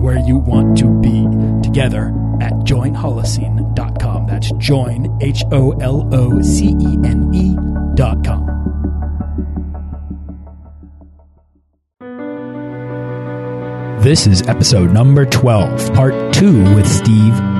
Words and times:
where 0.00 0.18
you 0.18 0.38
want 0.38 0.78
to 0.78 0.88
be 1.00 1.26
together 1.62 2.08
at 2.40 2.52
joinholocene.com. 2.64 4.26
That's 4.26 4.50
join, 4.52 5.18
H 5.20 5.44
O 5.52 5.72
L 5.72 6.08
O 6.12 6.40
C 6.42 6.68
E 6.80 6.96
N 7.04 7.30
E.com. 7.34 8.46
This 14.00 14.26
is 14.26 14.40
episode 14.48 14.92
number 14.92 15.26
12, 15.26 15.92
part 15.92 16.32
2 16.32 16.74
with 16.74 16.88
Steve. 16.88 17.59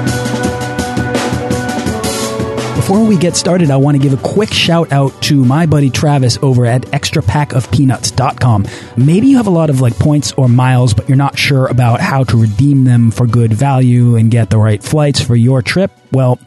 Before 2.91 3.07
we 3.07 3.15
get 3.15 3.37
started, 3.37 3.71
I 3.71 3.77
want 3.77 3.95
to 3.95 4.03
give 4.03 4.11
a 4.11 4.21
quick 4.21 4.53
shout 4.53 4.91
out 4.91 5.13
to 5.21 5.45
my 5.45 5.65
buddy 5.65 5.89
Travis 5.89 6.37
over 6.41 6.65
at 6.65 6.81
extrapackofpeanuts.com. 6.81 8.67
Maybe 8.97 9.27
you 9.27 9.37
have 9.37 9.47
a 9.47 9.49
lot 9.49 9.69
of 9.69 9.79
like 9.79 9.97
points 9.97 10.33
or 10.33 10.49
miles, 10.49 10.93
but 10.93 11.07
you're 11.07 11.15
not 11.15 11.37
sure 11.37 11.67
about 11.67 12.01
how 12.01 12.25
to 12.25 12.35
redeem 12.35 12.83
them 12.83 13.09
for 13.09 13.25
good 13.25 13.53
value 13.53 14.17
and 14.17 14.29
get 14.29 14.49
the 14.49 14.57
right 14.57 14.83
flights 14.83 15.21
for 15.21 15.37
your 15.37 15.61
trip. 15.61 15.89
Well, 16.11 16.37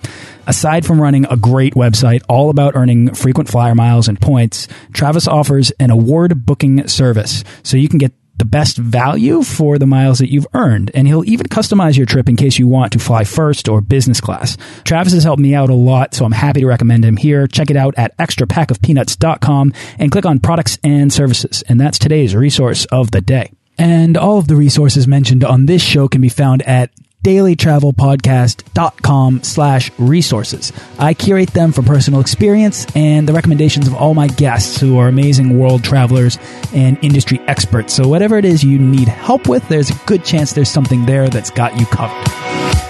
Aside 0.47 0.85
from 0.85 1.01
running 1.01 1.25
a 1.31 1.39
great 1.39 1.73
website 1.73 2.21
all 2.29 2.51
about 2.51 2.77
earning 2.77 3.15
frequent 3.15 3.49
flyer 3.49 3.75
miles 3.75 4.09
and 4.09 4.21
points, 4.21 4.69
Travis 4.93 5.27
offers 5.27 5.71
an 5.81 5.91
award 5.91 6.45
booking 6.45 6.87
service 6.87 7.45
so 7.63 7.79
you 7.79 7.89
can 7.89 7.97
get 7.97 8.13
the 8.37 8.45
best 8.45 8.77
value 8.77 9.43
for 9.43 9.79
the 9.79 9.87
miles 9.87 10.19
that 10.19 10.31
you've 10.31 10.47
earned. 10.55 10.91
And 10.95 11.07
he'll 11.07 11.29
even 11.29 11.47
customize 11.47 11.97
your 11.97 12.07
trip 12.07 12.29
in 12.29 12.37
case 12.37 12.59
you 12.59 12.69
want 12.69 12.93
to 12.93 12.99
fly 12.99 13.25
first 13.25 13.69
or 13.69 13.81
business 13.81 14.21
class. 14.21 14.57
Travis 14.85 15.13
has 15.13 15.25
helped 15.25 15.41
me 15.41 15.55
out 15.55 15.71
a 15.71 15.75
lot, 15.75 16.15
so 16.15 16.25
I'm 16.25 16.33
happy 16.33 16.61
to 16.61 16.67
recommend 16.67 17.05
him 17.05 17.17
here. 17.17 17.47
Check 17.47 17.71
it 17.71 17.77
out 17.77 17.95
at 17.97 18.17
extrapackofpeanuts.com 18.19 19.73
and 19.99 20.13
click 20.13 20.27
on 20.27 20.41
products 20.41 20.79
and 20.83 21.13
services. 21.13 21.63
And 21.69 21.81
that's 21.81 21.99
today's 21.99 22.35
resource 22.35 22.85
of 22.87 23.11
the 23.11 23.21
day. 23.21 23.53
And 23.79 24.17
all 24.17 24.39
of 24.39 24.49
the 24.49 24.57
resources 24.57 25.09
mentioned 25.09 25.45
on 25.45 25.67
this 25.67 25.83
show 25.83 26.09
can 26.09 26.21
be 26.21 26.29
found 26.29 26.63
at 26.63 26.91
dailytravelpodcast.com 27.25 29.43
slash 29.43 29.91
resources. 29.99 30.73
I 30.99 31.15
curate 31.15 31.51
them 31.51 31.73
from 31.73 31.87
personal 31.87 32.21
experience 32.21 32.87
and 32.95 33.29
the 33.29 33.33
recommendations 33.33 33.89
of 33.89 33.95
all 33.95 34.15
my 34.15 34.29
guests 34.29 34.81
who 34.81 34.99
are 34.99 35.09
amazing 35.09 35.59
world 35.59 35.83
travelers 35.83 36.39
and 36.73 36.97
industry 37.03 37.41
experts. 37.49 37.93
So 37.95 38.07
whatever 38.07 38.39
it 38.39 38.45
is 38.45 38.63
you 38.63 38.79
need 38.79 39.09
help 39.09 39.49
with, 39.49 39.67
there's 39.69 39.91
a 39.91 39.95
good 40.07 40.25
chance 40.25 40.53
there's 40.53 40.69
something 40.69 41.05
there 41.07 41.29
that's 41.29 41.51
got 41.51 41.81
you 41.81 41.87
covered. 41.87 42.84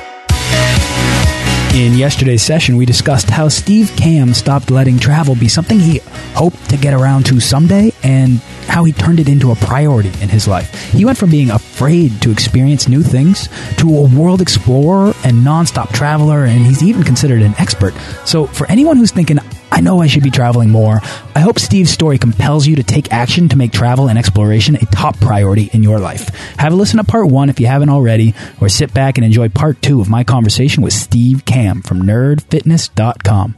In 1.75 1.95
yesterday's 1.95 2.41
session, 2.41 2.77
we 2.77 2.87
discussed 2.87 3.29
how 3.29 3.49
Steve 3.49 3.91
Kamb 3.97 4.33
stopped 4.33 4.71
letting 4.71 4.97
travel 4.97 5.35
be 5.35 5.49
something 5.49 5.81
he 5.81 5.99
hoped 6.37 6.71
to 6.71 6.77
get 6.77 6.95
around 6.95 7.27
to 7.27 7.41
someday 7.41 7.91
and 8.05 8.39
how 8.69 8.85
he 8.85 8.93
turned 8.93 9.19
it 9.19 9.29
into 9.29 9.51
a 9.51 9.57
priority 9.57 10.11
in 10.23 10.29
his 10.29 10.47
life. 10.47 10.93
He 10.93 11.05
went 11.05 11.19
from 11.19 11.31
being 11.31 11.51
afraid 11.51 12.23
to 12.23 12.31
experience 12.31 12.87
new 12.87 13.03
things 13.03 13.49
to 13.79 13.89
a 13.89 14.09
world 14.09 14.41
explorer 14.41 15.15
and 15.25 15.39
nonstop 15.39 15.93
traveler, 15.93 16.45
and 16.45 16.65
he's 16.65 16.81
even 16.81 17.03
considered 17.03 17.43
an 17.43 17.57
expert. 17.59 17.93
So, 18.25 18.47
for 18.47 18.71
anyone 18.71 18.97
who's 18.97 19.11
thinking, 19.11 19.39
I 19.75 19.81
know 19.81 20.01
I 20.01 20.07
should 20.07 20.23
be 20.23 20.31
traveling 20.31 20.71
more, 20.71 21.01
I 21.35 21.41
hope 21.41 21.59
Steve's 21.59 21.91
story 21.91 22.17
compels 22.17 22.65
you 22.65 22.77
to 22.77 22.85
take 22.85 23.13
action 23.13 23.49
to 23.49 23.57
make 23.57 23.73
travel 23.73 24.09
and 24.09 24.17
exploration 24.17 24.77
a 24.77 24.87
top 24.87 25.19
priority 25.19 25.69
in 25.73 25.83
your 25.83 25.99
life. 25.99 26.29
Have 26.61 26.73
a 26.73 26.77
listen 26.77 26.99
to 26.99 27.05
part 27.05 27.27
one 27.27 27.51
if 27.51 27.59
you 27.59 27.67
haven't 27.67 27.89
already, 27.89 28.35
or 28.61 28.69
sit 28.69 28.95
back 28.95 29.19
and 29.19 29.25
enjoy 29.25 29.49
part 29.49 29.83
two 29.83 30.01
of 30.01 30.09
my 30.09 30.23
conversation 30.23 30.85
with 30.85 30.93
Steve 30.93 31.45
Kamb 31.45 31.83
from 31.83 32.03
nerdfitness.com. 32.03 33.57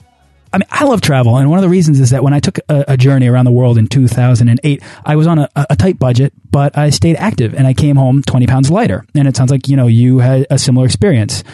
I 0.55 0.59
mean, 0.59 0.67
I 0.71 0.85
love 0.85 1.03
travel, 1.03 1.37
and 1.37 1.51
one 1.51 1.59
of 1.59 1.63
the 1.63 1.69
reasons 1.69 2.01
is 2.01 2.09
that 2.11 2.23
when 2.23 2.33
I 2.33 2.41
took 2.41 2.61
a, 2.71 2.85
a 2.89 2.97
journey 2.97 3.29
around 3.29 3.45
the 3.45 3.53
world 3.53 3.77
in 3.77 3.87
2008, 3.87 4.83
I 5.05 5.17
was 5.17 5.27
on 5.27 5.41
a, 5.41 5.51
a, 5.55 5.77
tight 5.77 5.99
budget, 5.99 6.33
but 6.51 6.79
I 6.79 6.89
stayed 6.89 7.17
active, 7.17 7.53
and 7.55 7.67
I 7.67 7.75
came 7.75 7.97
home 7.97 8.23
20 8.23 8.47
pounds 8.47 8.71
lighter. 8.71 9.05
And 9.15 9.29
it 9.29 9.37
sounds 9.37 9.51
like 9.51 9.69
you 9.69 9.77
know 9.77 9.87
you 9.87 10.21
had 10.21 10.47
a 10.49 10.59
similar 10.59 10.87
experience. 10.87 11.45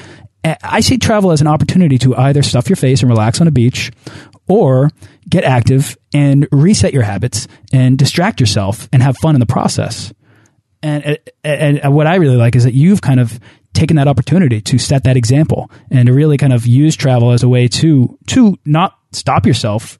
I 0.44 0.80
see 0.80 0.98
travel 0.98 1.30
as 1.30 1.40
an 1.40 1.46
opportunity 1.46 1.98
to 1.98 2.16
either 2.16 2.42
stuff 2.42 2.68
your 2.68 2.76
face 2.76 3.00
and 3.00 3.10
relax 3.10 3.40
on 3.40 3.46
a 3.46 3.52
beach, 3.52 3.92
or 4.48 4.90
get 5.28 5.44
active 5.44 5.96
and 6.12 6.48
reset 6.52 6.92
your 6.92 7.02
habits 7.02 7.48
and 7.72 7.98
distract 7.98 8.40
yourself 8.40 8.88
and 8.92 9.02
have 9.02 9.16
fun 9.18 9.34
in 9.34 9.40
the 9.40 9.46
process. 9.46 10.12
And, 10.82 11.18
and, 11.44 11.78
and 11.78 11.94
what 11.94 12.06
I 12.06 12.16
really 12.16 12.36
like 12.36 12.56
is 12.56 12.64
that 12.64 12.74
you've 12.74 13.00
kind 13.00 13.20
of 13.20 13.38
taken 13.72 13.96
that 13.96 14.08
opportunity 14.08 14.60
to 14.60 14.78
set 14.78 15.04
that 15.04 15.16
example 15.16 15.70
and 15.90 16.06
to 16.06 16.12
really 16.12 16.36
kind 16.36 16.52
of 16.52 16.66
use 16.66 16.96
travel 16.96 17.32
as 17.32 17.42
a 17.42 17.48
way 17.48 17.68
to 17.68 18.18
to 18.26 18.58
not 18.64 18.98
stop 19.12 19.46
yourself 19.46 19.98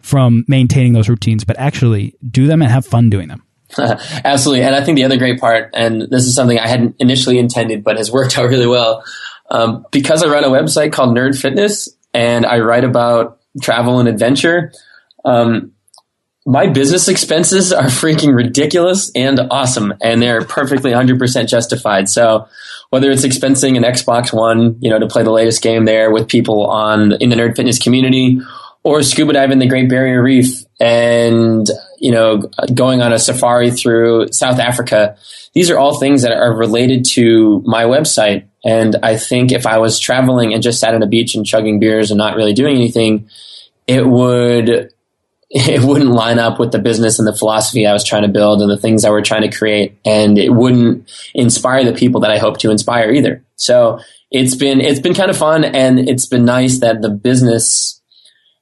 from 0.00 0.44
maintaining 0.46 0.92
those 0.92 1.08
routines, 1.08 1.44
but 1.44 1.58
actually 1.58 2.14
do 2.28 2.46
them 2.46 2.62
and 2.62 2.70
have 2.70 2.86
fun 2.86 3.10
doing 3.10 3.28
them. 3.28 3.42
Absolutely. 3.78 4.64
And 4.64 4.74
I 4.74 4.82
think 4.82 4.96
the 4.96 5.04
other 5.04 5.18
great 5.18 5.40
part, 5.40 5.70
and 5.74 6.02
this 6.02 6.24
is 6.24 6.34
something 6.34 6.58
I 6.58 6.68
hadn't 6.68 6.96
initially 6.98 7.38
intended, 7.38 7.84
but 7.84 7.96
has 7.96 8.10
worked 8.10 8.38
out 8.38 8.48
really 8.48 8.66
well, 8.66 9.04
um, 9.50 9.84
because 9.90 10.22
I 10.22 10.28
run 10.28 10.44
a 10.44 10.48
website 10.48 10.92
called 10.92 11.16
Nerd 11.16 11.38
Fitness 11.38 11.88
and 12.14 12.46
I 12.46 12.60
write 12.60 12.84
about 12.84 13.37
travel 13.60 13.98
and 13.98 14.08
adventure. 14.08 14.72
Um, 15.24 15.72
my 16.46 16.66
business 16.66 17.08
expenses 17.08 17.72
are 17.74 17.86
freaking 17.86 18.34
ridiculous 18.34 19.10
and 19.14 19.40
awesome, 19.50 19.94
and 20.02 20.20
they're 20.20 20.44
perfectly 20.44 20.92
100% 20.92 21.48
justified. 21.48 22.08
So, 22.08 22.48
whether 22.90 23.10
it's 23.10 23.26
expensing 23.26 23.76
an 23.76 23.82
Xbox 23.82 24.32
One, 24.32 24.78
you 24.80 24.88
know, 24.88 24.98
to 24.98 25.06
play 25.06 25.22
the 25.22 25.30
latest 25.30 25.62
game 25.62 25.84
there 25.84 26.10
with 26.10 26.26
people 26.26 26.66
on 26.66 27.12
in 27.20 27.28
the 27.28 27.36
nerd 27.36 27.54
fitness 27.54 27.78
community, 27.78 28.40
or 28.82 29.02
scuba 29.02 29.34
diving 29.34 29.58
the 29.58 29.66
Great 29.66 29.90
Barrier 29.90 30.22
Reef, 30.22 30.64
and 30.80 31.68
you 31.98 32.12
know, 32.12 32.50
going 32.72 33.02
on 33.02 33.12
a 33.12 33.18
safari 33.18 33.70
through 33.70 34.32
South 34.32 34.58
Africa, 34.58 35.16
these 35.52 35.70
are 35.70 35.78
all 35.78 35.98
things 35.98 36.22
that 36.22 36.32
are 36.32 36.54
related 36.54 37.04
to 37.10 37.62
my 37.66 37.84
website. 37.84 38.47
And 38.64 38.96
I 39.02 39.16
think 39.16 39.52
if 39.52 39.66
I 39.66 39.78
was 39.78 39.98
traveling 39.98 40.52
and 40.52 40.62
just 40.62 40.80
sat 40.80 40.94
on 40.94 41.02
a 41.02 41.06
beach 41.06 41.34
and 41.34 41.46
chugging 41.46 41.78
beers 41.78 42.10
and 42.10 42.18
not 42.18 42.36
really 42.36 42.52
doing 42.52 42.76
anything, 42.76 43.28
it 43.86 44.06
would 44.06 44.92
it 45.50 45.82
wouldn't 45.82 46.10
line 46.10 46.38
up 46.38 46.58
with 46.58 46.72
the 46.72 46.78
business 46.78 47.18
and 47.18 47.26
the 47.26 47.32
philosophy 47.32 47.86
I 47.86 47.94
was 47.94 48.04
trying 48.04 48.22
to 48.22 48.28
build 48.28 48.60
and 48.60 48.70
the 48.70 48.76
things 48.76 49.04
I 49.04 49.10
were 49.10 49.22
trying 49.22 49.48
to 49.48 49.56
create. 49.56 49.98
And 50.04 50.36
it 50.36 50.50
wouldn't 50.50 51.10
inspire 51.34 51.84
the 51.84 51.94
people 51.94 52.20
that 52.20 52.30
I 52.30 52.36
hope 52.36 52.58
to 52.58 52.70
inspire 52.70 53.10
either. 53.10 53.42
So 53.56 54.00
it's 54.30 54.54
been, 54.54 54.82
it's 54.82 55.00
been 55.00 55.14
kind 55.14 55.30
of 55.30 55.38
fun 55.38 55.64
and 55.64 56.06
it's 56.06 56.26
been 56.26 56.44
nice 56.44 56.80
that 56.80 57.00
the 57.00 57.08
business 57.08 58.02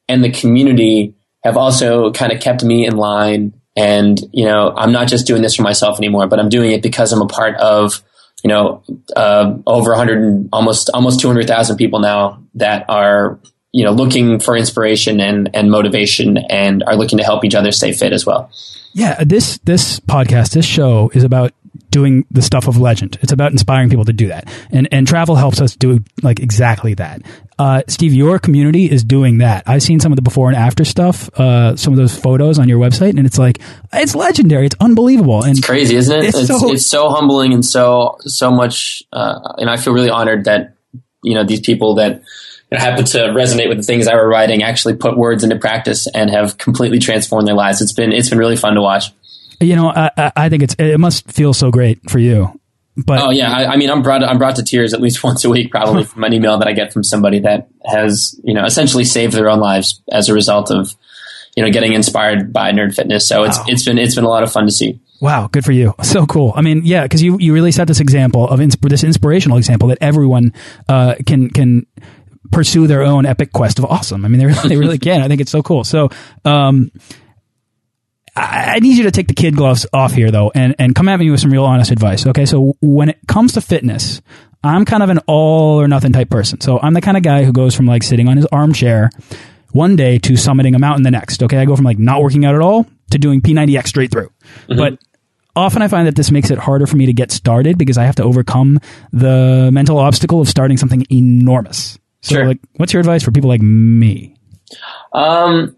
and 0.08 0.22
the 0.22 0.30
community 0.30 1.14
have 1.42 1.56
also 1.56 2.12
kind 2.12 2.30
of 2.30 2.40
kept 2.40 2.62
me 2.62 2.86
in 2.86 2.96
line. 2.96 3.54
And, 3.76 4.20
you 4.32 4.44
know, 4.44 4.72
I'm 4.74 4.92
not 4.92 5.08
just 5.08 5.26
doing 5.26 5.42
this 5.42 5.56
for 5.56 5.62
myself 5.62 5.98
anymore, 5.98 6.28
but 6.28 6.38
I'm 6.38 6.48
doing 6.48 6.70
it 6.70 6.82
because 6.82 7.12
I'm 7.12 7.20
a 7.20 7.26
part 7.26 7.56
of, 7.56 8.02
you 8.46 8.48
know, 8.48 8.80
uh, 9.16 9.56
over 9.66 9.90
100, 9.90 10.50
almost, 10.52 10.88
almost 10.94 11.18
200,000 11.18 11.76
people 11.76 11.98
now 11.98 12.40
that 12.54 12.84
are 12.88 13.40
you 13.72 13.84
know, 13.84 13.90
looking 13.90 14.38
for 14.38 14.56
inspiration 14.56 15.18
and, 15.18 15.50
and 15.52 15.68
motivation 15.68 16.38
and 16.38 16.84
are 16.84 16.94
looking 16.94 17.18
to 17.18 17.24
help 17.24 17.44
each 17.44 17.56
other 17.56 17.72
stay 17.72 17.92
fit 17.92 18.12
as 18.12 18.24
well. 18.24 18.48
Yeah, 18.92 19.24
this 19.24 19.58
this 19.64 19.98
podcast, 19.98 20.52
this 20.52 20.64
show 20.64 21.10
is 21.12 21.24
about 21.24 21.52
doing 21.90 22.24
the 22.30 22.40
stuff 22.40 22.68
of 22.68 22.78
legend. 22.78 23.18
It's 23.20 23.32
about 23.32 23.50
inspiring 23.50 23.90
people 23.90 24.04
to 24.04 24.12
do 24.12 24.28
that, 24.28 24.48
and 24.70 24.88
and 24.92 25.06
travel 25.06 25.34
helps 25.34 25.60
us 25.60 25.74
do 25.74 26.02
like 26.22 26.38
exactly 26.38 26.94
that. 26.94 27.20
Uh, 27.58 27.82
Steve, 27.88 28.12
your 28.12 28.38
community 28.38 28.90
is 28.90 29.02
doing 29.02 29.38
that. 29.38 29.62
I've 29.66 29.82
seen 29.82 29.98
some 29.98 30.12
of 30.12 30.16
the 30.16 30.22
before 30.22 30.48
and 30.48 30.56
after 30.56 30.84
stuff, 30.84 31.30
uh, 31.38 31.74
some 31.76 31.92
of 31.92 31.96
those 31.96 32.18
photos 32.18 32.58
on 32.58 32.68
your 32.68 32.78
website, 32.78 33.16
and 33.16 33.26
it's 33.26 33.38
like 33.38 33.60
it's 33.94 34.14
legendary. 34.14 34.66
It's 34.66 34.76
unbelievable, 34.78 35.42
and 35.42 35.56
it's 35.56 35.66
crazy, 35.66 35.96
isn't 35.96 36.18
it? 36.18 36.24
It's, 36.26 36.38
it's, 36.38 36.48
so, 36.48 36.72
it's 36.72 36.86
so 36.86 37.08
humbling 37.08 37.54
and 37.54 37.64
so 37.64 38.18
so 38.20 38.50
much. 38.50 39.02
Uh, 39.10 39.54
and 39.56 39.70
I 39.70 39.78
feel 39.78 39.94
really 39.94 40.10
honored 40.10 40.44
that 40.44 40.74
you 41.22 41.34
know 41.34 41.44
these 41.44 41.60
people 41.60 41.94
that 41.94 42.22
happen 42.72 43.04
to 43.06 43.18
resonate 43.18 43.68
with 43.68 43.78
the 43.78 43.84
things 43.84 44.06
I 44.06 44.16
were 44.16 44.28
writing, 44.28 44.62
actually 44.62 44.96
put 44.96 45.16
words 45.16 45.42
into 45.42 45.56
practice 45.56 46.06
and 46.08 46.28
have 46.30 46.58
completely 46.58 46.98
transformed 46.98 47.48
their 47.48 47.54
lives. 47.54 47.80
It's 47.80 47.92
been 47.92 48.12
it's 48.12 48.28
been 48.28 48.38
really 48.38 48.56
fun 48.56 48.74
to 48.74 48.82
watch. 48.82 49.12
You 49.60 49.76
know, 49.76 49.88
I, 49.88 50.32
I 50.36 50.48
think 50.50 50.62
it's 50.62 50.74
it 50.78 51.00
must 51.00 51.30
feel 51.30 51.54
so 51.54 51.70
great 51.70 52.10
for 52.10 52.18
you. 52.18 52.60
But 52.96 53.20
oh 53.20 53.30
yeah, 53.30 53.52
I, 53.52 53.72
I, 53.72 53.76
mean, 53.76 53.90
I'm 53.90 54.02
brought 54.02 54.24
I'm 54.24 54.38
brought 54.38 54.56
to 54.56 54.62
tears 54.62 54.94
at 54.94 55.00
least 55.00 55.22
once 55.24 55.44
a 55.44 55.50
week, 55.50 55.70
probably 55.70 56.04
from 56.04 56.24
an 56.24 56.32
email 56.32 56.58
that 56.58 56.68
I 56.68 56.72
get 56.72 56.92
from 56.92 57.04
somebody 57.04 57.40
that 57.40 57.68
has 57.84 58.38
you 58.42 58.54
know 58.54 58.64
essentially 58.64 59.04
saved 59.04 59.34
their 59.34 59.50
own 59.50 59.60
lives 59.60 60.02
as 60.10 60.28
a 60.28 60.34
result 60.34 60.70
of 60.70 60.94
you 61.56 61.64
know 61.64 61.70
getting 61.70 61.92
inspired 61.92 62.52
by 62.52 62.72
nerd 62.72 62.94
fitness. 62.94 63.28
So 63.28 63.44
it's 63.44 63.58
wow. 63.58 63.64
it's 63.68 63.84
been 63.84 63.98
it's 63.98 64.14
been 64.14 64.24
a 64.24 64.28
lot 64.28 64.42
of 64.42 64.52
fun 64.52 64.66
to 64.66 64.72
see. 64.72 65.00
Wow, 65.20 65.48
good 65.50 65.64
for 65.64 65.72
you. 65.72 65.94
So 66.02 66.26
cool. 66.26 66.52
I 66.54 66.62
mean, 66.62 66.82
yeah, 66.84 67.02
because 67.02 67.22
you 67.22 67.38
you 67.38 67.52
really 67.52 67.72
set 67.72 67.88
this 67.88 68.00
example 68.00 68.48
of 68.48 68.60
insp 68.60 68.88
this 68.88 69.04
inspirational 69.04 69.58
example 69.58 69.88
that 69.88 69.98
everyone 70.00 70.52
uh, 70.88 71.16
can 71.26 71.50
can 71.50 71.86
pursue 72.50 72.86
their 72.86 73.02
own 73.02 73.26
epic 73.26 73.52
quest 73.52 73.78
of 73.78 73.84
awesome. 73.84 74.24
I 74.24 74.28
mean, 74.28 74.38
they 74.38 74.46
really, 74.46 74.68
they 74.68 74.76
really 74.76 74.98
can. 75.10 75.22
I 75.22 75.28
think 75.28 75.40
it's 75.40 75.50
so 75.50 75.62
cool. 75.62 75.84
So, 75.84 76.10
um, 76.44 76.90
I, 78.36 78.74
I 78.76 78.78
need 78.80 78.96
you 78.96 79.04
to 79.04 79.10
take 79.10 79.28
the 79.28 79.34
kid 79.34 79.56
gloves 79.56 79.86
off 79.92 80.12
here 80.12 80.30
though, 80.30 80.52
and 80.54 80.74
and 80.78 80.94
come 80.94 81.08
at 81.08 81.18
me 81.18 81.30
with 81.30 81.40
some 81.40 81.50
real 81.50 81.64
honest 81.64 81.90
advice. 81.90 82.26
Okay, 82.26 82.46
so 82.46 82.76
when 82.80 83.08
it 83.08 83.18
comes 83.26 83.54
to 83.54 83.60
fitness, 83.60 84.20
I'm 84.62 84.84
kind 84.84 85.02
of 85.02 85.10
an 85.10 85.20
all 85.26 85.80
or 85.80 85.88
nothing 85.88 86.12
type 86.12 86.30
person. 86.30 86.60
So 86.60 86.78
I'm 86.80 86.94
the 86.94 87.00
kind 87.00 87.16
of 87.16 87.22
guy 87.22 87.44
who 87.44 87.52
goes 87.52 87.74
from 87.74 87.86
like 87.86 88.02
sitting 88.02 88.28
on 88.28 88.36
his 88.36 88.46
armchair 88.46 89.10
one 89.72 89.96
day 89.96 90.18
to 90.18 90.34
summiting 90.34 90.74
a 90.74 90.78
mountain 90.78 91.02
the 91.02 91.10
next. 91.10 91.42
Okay, 91.42 91.58
I 91.58 91.64
go 91.64 91.76
from 91.76 91.84
like 91.84 91.98
not 91.98 92.22
working 92.22 92.44
out 92.44 92.54
at 92.54 92.60
all 92.60 92.86
to 93.10 93.18
doing 93.18 93.40
P90X 93.40 93.88
straight 93.88 94.10
through. 94.10 94.30
Mm 94.68 94.74
-hmm. 94.74 94.76
But 94.76 94.98
often 95.54 95.82
I 95.82 95.88
find 95.88 96.06
that 96.06 96.14
this 96.14 96.30
makes 96.30 96.50
it 96.50 96.58
harder 96.58 96.86
for 96.86 96.96
me 96.96 97.06
to 97.06 97.12
get 97.12 97.32
started 97.32 97.78
because 97.78 97.98
I 97.98 98.04
have 98.04 98.16
to 98.16 98.24
overcome 98.24 98.78
the 99.12 99.70
mental 99.72 99.98
obstacle 99.98 100.40
of 100.40 100.48
starting 100.48 100.78
something 100.78 101.06
enormous. 101.10 101.98
So, 102.20 102.34
sure. 102.34 102.48
like, 102.48 102.60
what's 102.76 102.92
your 102.92 103.00
advice 103.00 103.24
for 103.24 103.32
people 103.32 103.50
like 103.50 103.62
me? 103.62 104.34
Um, 105.12 105.76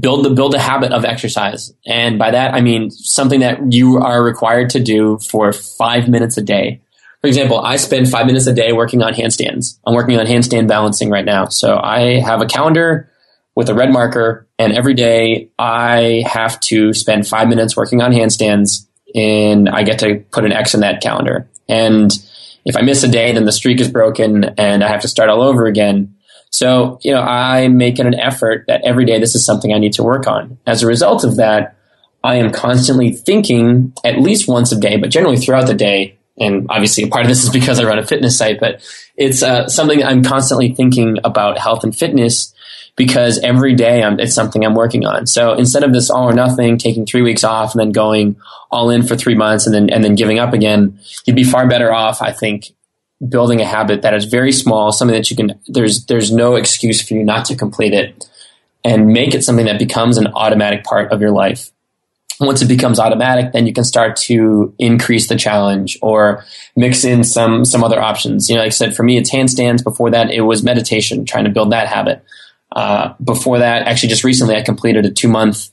build 0.00 0.24
the 0.24 0.30
build 0.30 0.54
a 0.54 0.58
habit 0.58 0.92
of 0.92 1.04
exercise, 1.04 1.72
and 1.86 2.18
by 2.18 2.30
that 2.30 2.54
I 2.54 2.60
mean 2.60 2.90
something 2.90 3.40
that 3.40 3.72
you 3.72 3.98
are 3.98 4.22
required 4.22 4.70
to 4.70 4.80
do 4.80 5.18
for 5.18 5.52
five 5.52 6.08
minutes 6.08 6.36
a 6.36 6.42
day. 6.42 6.80
For 7.20 7.26
example, 7.26 7.58
I 7.60 7.76
spend 7.76 8.08
five 8.08 8.26
minutes 8.26 8.46
a 8.46 8.52
day 8.52 8.72
working 8.72 9.02
on 9.02 9.12
handstands. 9.12 9.78
I'm 9.84 9.94
working 9.94 10.18
on 10.18 10.26
handstand 10.26 10.68
balancing 10.68 11.10
right 11.10 11.24
now. 11.24 11.46
So 11.46 11.76
I 11.76 12.20
have 12.20 12.40
a 12.40 12.46
calendar 12.46 13.10
with 13.56 13.68
a 13.68 13.74
red 13.74 13.90
marker, 13.90 14.46
and 14.58 14.72
every 14.72 14.94
day 14.94 15.50
I 15.58 16.22
have 16.26 16.60
to 16.60 16.92
spend 16.92 17.26
five 17.26 17.48
minutes 17.48 17.76
working 17.76 18.02
on 18.02 18.12
handstands, 18.12 18.86
and 19.14 19.68
I 19.68 19.82
get 19.82 19.98
to 20.00 20.24
put 20.30 20.44
an 20.44 20.52
X 20.52 20.74
in 20.74 20.80
that 20.80 21.02
calendar. 21.02 21.48
And 21.68 22.10
if 22.64 22.76
I 22.76 22.82
miss 22.82 23.02
a 23.02 23.08
day, 23.08 23.32
then 23.32 23.46
the 23.46 23.52
streak 23.52 23.80
is 23.80 23.90
broken 23.90 24.44
and 24.58 24.84
I 24.84 24.88
have 24.88 25.00
to 25.00 25.08
start 25.08 25.30
all 25.30 25.42
over 25.42 25.66
again. 25.66 26.14
So, 26.50 26.98
you 27.02 27.12
know, 27.12 27.20
I 27.20 27.68
make 27.68 27.98
it 27.98 28.06
an 28.06 28.14
effort 28.14 28.64
that 28.68 28.84
every 28.84 29.04
day 29.04 29.18
this 29.18 29.34
is 29.34 29.44
something 29.44 29.72
I 29.72 29.78
need 29.78 29.92
to 29.94 30.02
work 30.02 30.26
on. 30.26 30.58
As 30.66 30.82
a 30.82 30.86
result 30.86 31.24
of 31.24 31.36
that, 31.36 31.76
I 32.24 32.36
am 32.36 32.50
constantly 32.50 33.12
thinking 33.12 33.92
at 34.04 34.20
least 34.20 34.48
once 34.48 34.72
a 34.72 34.80
day, 34.80 34.96
but 34.96 35.10
generally 35.10 35.36
throughout 35.36 35.66
the 35.66 35.74
day. 35.74 36.18
And 36.40 36.66
obviously, 36.68 37.08
part 37.08 37.24
of 37.24 37.28
this 37.28 37.44
is 37.44 37.50
because 37.50 37.80
I 37.80 37.84
run 37.84 37.98
a 37.98 38.06
fitness 38.06 38.38
site, 38.38 38.60
but 38.60 38.80
it's 39.16 39.42
uh, 39.42 39.68
something 39.68 40.02
I'm 40.02 40.22
constantly 40.22 40.72
thinking 40.72 41.18
about 41.24 41.58
health 41.58 41.84
and 41.84 41.96
fitness 41.96 42.54
because 42.98 43.38
every 43.38 43.74
day 43.74 44.02
it's 44.18 44.34
something 44.34 44.64
I'm 44.64 44.74
working 44.74 45.06
on. 45.06 45.26
So 45.26 45.54
instead 45.54 45.84
of 45.84 45.92
this 45.92 46.10
all 46.10 46.28
or 46.28 46.32
nothing, 46.32 46.78
taking 46.78 47.06
three 47.06 47.22
weeks 47.22 47.44
off 47.44 47.72
and 47.72 47.80
then 47.80 47.92
going 47.92 48.36
all 48.70 48.90
in 48.90 49.04
for 49.06 49.16
three 49.16 49.36
months 49.36 49.66
and 49.66 49.74
then 49.74 49.88
and 49.88 50.04
then 50.04 50.16
giving 50.16 50.38
up 50.38 50.52
again, 50.52 50.98
you'd 51.24 51.36
be 51.36 51.44
far 51.44 51.68
better 51.68 51.92
off, 51.92 52.20
I 52.20 52.32
think, 52.32 52.72
building 53.26 53.60
a 53.60 53.66
habit 53.66 54.02
that 54.02 54.14
is 54.14 54.26
very 54.26 54.52
small, 54.52 54.92
something 54.92 55.16
that 55.16 55.30
you 55.30 55.36
can 55.36 55.58
there's 55.66 56.06
there's 56.06 56.32
no 56.32 56.54
excuse 56.54 57.06
for 57.06 57.14
you 57.14 57.24
not 57.24 57.44
to 57.46 57.56
complete 57.56 57.92
it 57.92 58.28
and 58.84 59.08
make 59.08 59.34
it 59.34 59.42
something 59.42 59.66
that 59.66 59.78
becomes 59.78 60.18
an 60.18 60.28
automatic 60.28 60.84
part 60.84 61.12
of 61.12 61.20
your 61.20 61.32
life. 61.32 61.70
Once 62.40 62.62
it 62.62 62.68
becomes 62.68 63.00
automatic, 63.00 63.52
then 63.52 63.66
you 63.66 63.72
can 63.72 63.82
start 63.82 64.14
to 64.14 64.72
increase 64.78 65.26
the 65.26 65.34
challenge 65.34 65.98
or 66.00 66.44
mix 66.76 67.04
in 67.04 67.24
some 67.24 67.64
some 67.64 67.82
other 67.82 68.00
options. 68.00 68.48
You 68.48 68.54
know, 68.54 68.60
like 68.60 68.68
I 68.68 68.70
said, 68.70 68.94
for 68.94 69.02
me, 69.02 69.18
it's 69.18 69.32
handstands. 69.32 69.82
Before 69.82 70.10
that, 70.10 70.30
it 70.30 70.42
was 70.42 70.62
meditation, 70.62 71.24
trying 71.24 71.44
to 71.44 71.50
build 71.50 71.72
that 71.72 71.88
habit. 71.88 72.24
Uh, 72.70 73.14
before 73.24 73.58
that, 73.58 73.88
actually, 73.88 74.10
just 74.10 74.22
recently, 74.22 74.54
I 74.54 74.62
completed 74.62 75.04
a 75.04 75.10
two 75.10 75.28
month 75.28 75.70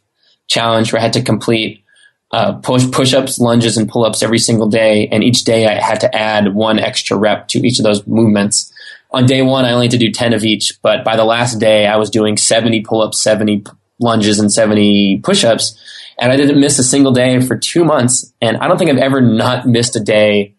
challenge 0.48 0.91
where 0.91 1.00
I 1.00 1.03
had 1.03 1.13
to 1.13 1.21
complete 1.21 1.84
uh, 2.31 2.54
push 2.54 2.89
push 2.92 3.13
ups, 3.13 3.39
lunges, 3.39 3.77
and 3.77 3.88
pull 3.89 4.06
ups 4.06 4.24
every 4.24 4.39
single 4.39 4.68
day. 4.68 5.07
And 5.12 5.24
each 5.24 5.44
day 5.44 5.68
I 5.68 5.75
had 5.75 6.00
to 6.01 6.16
add 6.16 6.54
one 6.54 6.80
extra 6.80 7.18
rep 7.18 7.48
to 7.50 7.66
each 7.66 7.80
of 7.80 7.83
those 7.83 8.06
movements. 8.07 8.72
On 9.12 9.25
day 9.25 9.42
one, 9.42 9.66
I 9.66 9.72
only 9.72 9.86
had 9.86 9.92
to 9.92 9.98
do 9.98 10.12
10 10.12 10.33
of 10.33 10.44
each, 10.44 10.74
but 10.81 11.06
by 11.06 11.16
the 11.16 11.24
last 11.24 11.60
day, 11.60 11.88
I 11.88 11.95
was 11.95 12.10
doing 12.10 12.36
70 12.36 12.81
pull 12.81 13.01
ups, 13.01 13.22
70 13.22 13.63
lunges, 14.00 14.39
and 14.39 14.51
70 14.51 15.22
push 15.24 15.44
ups. 15.44 15.80
And 16.19 16.31
I 16.31 16.38
didn't 16.38 16.60
miss 16.60 16.80
a 16.80 16.83
single 16.83 17.12
day 17.12 17.39
for 17.39 17.57
two 17.57 17.86
months. 17.86 18.33
And 18.42 18.57
I 18.57 18.68
don't 18.68 18.77
think 18.77 18.89
I've 18.89 18.98
ever 18.98 19.22
not 19.22 19.68
missed 19.68 19.95
a 19.95 20.00
day 20.00 20.56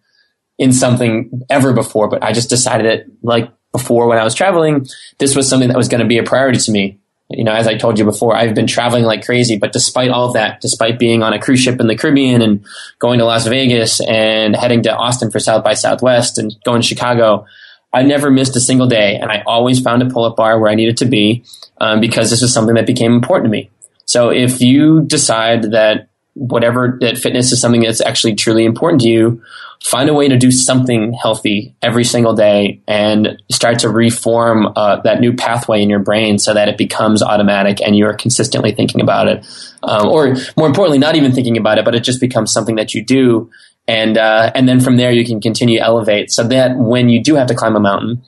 in 0.58 0.72
something 0.72 1.42
ever 1.50 1.72
before, 1.72 2.08
but 2.08 2.22
I 2.22 2.32
just 2.32 2.48
decided 2.48 2.86
it 2.86 3.06
like 3.22 3.52
before 3.72 4.06
when 4.06 4.18
I 4.18 4.24
was 4.24 4.34
traveling, 4.34 4.86
this 5.18 5.36
was 5.36 5.48
something 5.48 5.68
that 5.68 5.76
was 5.76 5.88
going 5.88 6.00
to 6.00 6.06
be 6.06 6.18
a 6.18 6.22
priority 6.22 6.58
to 6.60 6.72
me 6.72 6.98
you 7.28 7.42
know, 7.42 7.52
as 7.52 7.66
I 7.66 7.76
told 7.76 7.98
you 7.98 8.04
before, 8.04 8.36
I've 8.36 8.54
been 8.54 8.68
traveling 8.68 9.04
like 9.04 9.24
crazy, 9.24 9.58
but 9.58 9.72
despite 9.72 10.10
all 10.10 10.28
of 10.28 10.34
that, 10.34 10.60
despite 10.60 10.98
being 10.98 11.22
on 11.22 11.32
a 11.32 11.40
cruise 11.40 11.60
ship 11.60 11.80
in 11.80 11.88
the 11.88 11.96
Caribbean 11.96 12.40
and 12.40 12.64
going 13.00 13.18
to 13.18 13.24
Las 13.24 13.46
Vegas 13.46 14.00
and 14.00 14.54
heading 14.54 14.82
to 14.82 14.94
Austin 14.94 15.30
for 15.30 15.40
South 15.40 15.64
by 15.64 15.74
Southwest 15.74 16.38
and 16.38 16.54
going 16.64 16.82
to 16.82 16.86
Chicago, 16.86 17.44
I 17.92 18.02
never 18.02 18.30
missed 18.30 18.54
a 18.54 18.60
single 18.60 18.86
day. 18.86 19.16
And 19.16 19.32
I 19.32 19.42
always 19.44 19.80
found 19.80 20.02
a 20.02 20.06
pull 20.10 20.24
up 20.24 20.36
bar 20.36 20.60
where 20.60 20.70
I 20.70 20.76
needed 20.76 20.98
to 20.98 21.04
be 21.04 21.44
um, 21.78 22.00
because 22.00 22.30
this 22.30 22.42
was 22.42 22.52
something 22.52 22.74
that 22.76 22.86
became 22.86 23.12
important 23.12 23.46
to 23.46 23.50
me. 23.50 23.70
So 24.04 24.30
if 24.30 24.60
you 24.60 25.02
decide 25.02 25.72
that 25.72 26.08
whatever 26.36 26.98
that 27.00 27.16
fitness 27.16 27.50
is 27.50 27.60
something 27.60 27.80
that's 27.80 28.02
actually 28.02 28.34
truly 28.34 28.66
important 28.66 29.00
to 29.00 29.08
you, 29.08 29.42
find 29.82 30.10
a 30.10 30.14
way 30.14 30.28
to 30.28 30.36
do 30.36 30.50
something 30.50 31.14
healthy 31.14 31.74
every 31.80 32.04
single 32.04 32.34
day 32.34 32.82
and 32.86 33.42
start 33.50 33.78
to 33.78 33.88
reform 33.88 34.70
uh, 34.76 35.00
that 35.02 35.20
new 35.20 35.32
pathway 35.32 35.82
in 35.82 35.88
your 35.88 35.98
brain 35.98 36.38
so 36.38 36.52
that 36.52 36.68
it 36.68 36.76
becomes 36.76 37.22
automatic 37.22 37.80
and 37.80 37.96
you're 37.96 38.14
consistently 38.14 38.72
thinking 38.72 39.00
about 39.00 39.28
it. 39.28 39.46
Um, 39.82 40.08
or 40.08 40.36
more 40.58 40.66
importantly, 40.66 40.98
not 40.98 41.16
even 41.16 41.32
thinking 41.32 41.56
about 41.56 41.78
it, 41.78 41.86
but 41.86 41.94
it 41.94 42.04
just 42.04 42.20
becomes 42.20 42.52
something 42.52 42.76
that 42.76 42.94
you 42.94 43.02
do. 43.02 43.50
And, 43.88 44.18
uh, 44.18 44.52
and 44.54 44.68
then 44.68 44.80
from 44.80 44.98
there 44.98 45.12
you 45.12 45.24
can 45.24 45.40
continue 45.40 45.80
elevate 45.80 46.30
so 46.30 46.42
that 46.48 46.76
when 46.76 47.08
you 47.08 47.22
do 47.22 47.34
have 47.36 47.46
to 47.46 47.54
climb 47.54 47.76
a 47.76 47.80
mountain 47.80 48.22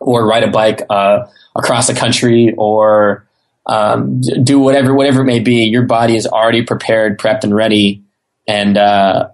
or 0.00 0.26
ride 0.26 0.44
a 0.44 0.50
bike, 0.50 0.82
uh, 0.90 1.26
across 1.56 1.88
a 1.88 1.94
country 1.94 2.54
or, 2.58 3.27
um, 3.68 4.20
do 4.42 4.58
whatever, 4.58 4.94
whatever 4.94 5.20
it 5.22 5.26
may 5.26 5.40
be, 5.40 5.64
your 5.64 5.82
body 5.82 6.16
is 6.16 6.26
already 6.26 6.62
prepared, 6.62 7.18
prepped 7.18 7.44
and 7.44 7.54
ready. 7.54 8.04
And, 8.46 8.76
uh, 8.76 9.28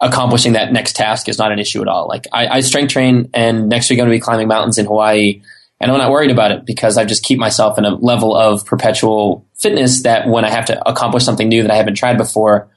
accomplishing 0.00 0.54
that 0.54 0.72
next 0.72 0.96
task 0.96 1.28
is 1.28 1.38
not 1.38 1.52
an 1.52 1.60
issue 1.60 1.80
at 1.80 1.88
all. 1.88 2.08
Like 2.08 2.26
I, 2.32 2.48
I 2.48 2.60
strength 2.60 2.92
train 2.92 3.30
and 3.32 3.68
next 3.68 3.88
week 3.88 4.00
I'm 4.00 4.06
going 4.06 4.10
to 4.10 4.16
be 4.16 4.20
climbing 4.20 4.48
mountains 4.48 4.76
in 4.76 4.86
Hawaii 4.86 5.42
and 5.82 5.90
I'm 5.90 5.98
not 5.98 6.10
worried 6.10 6.30
about 6.30 6.52
it 6.52 6.66
because 6.66 6.96
I 6.98 7.04
just 7.04 7.24
keep 7.24 7.40
myself 7.40 7.76
in 7.76 7.84
a 7.84 7.94
level 7.94 8.36
of 8.36 8.64
perpetual 8.64 9.46
fitness 9.56 10.02
that 10.02 10.28
when 10.28 10.44
I 10.44 10.50
have 10.50 10.66
to 10.66 10.88
accomplish 10.88 11.24
something 11.24 11.48
new 11.48 11.62
that 11.62 11.70
I 11.70 11.76
haven't 11.76 11.94
tried 11.94 12.18
before, 12.18 12.68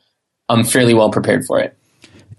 I'm 0.49 0.63
fairly 0.63 0.93
well 0.93 1.11
prepared 1.11 1.45
for 1.45 1.59
it. 1.59 1.77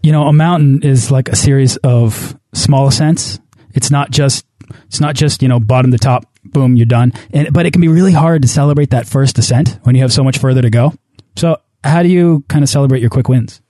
You 0.03 0.13
know, 0.13 0.25
a 0.25 0.33
mountain 0.33 0.83
is 0.83 1.11
like 1.11 1.29
a 1.29 1.37
series 1.37 1.77
of 1.79 2.37
small 2.53 2.89
ascents. 2.89 3.41
It's 3.75 3.91
not 3.91 4.11
just, 4.11 4.45
it's 4.87 5.01
not 5.01 5.15
just, 5.15 5.43
you 5.43 5.49
know, 5.49 5.61
bottom 5.61 5.93
to 5.93 5.99
top, 5.99 6.25
boom, 6.53 6.77
you're 6.77 6.87
done. 6.87 7.13
And, 7.33 7.53
but 7.53 7.67
it 7.67 7.73
can 7.73 7.81
be 7.81 7.89
really 7.89 8.13
hard 8.13 8.43
to 8.43 8.49
celebrate 8.49 8.91
that 8.91 9.07
first 9.07 9.39
ascent 9.39 9.79
when 9.83 9.95
you 9.95 10.03
have 10.03 10.13
so 10.13 10.25
much 10.25 10.39
further 10.39 10.63
to 10.63 10.71
go. 10.71 10.93
So 11.37 11.59
how 11.85 12.03
do 12.03 12.09
you 12.09 12.45
kind 12.49 12.63
of 12.63 12.69
celebrate 12.69 13.01
your 13.01 13.11
quick 13.11 13.29
wins? 13.29 13.61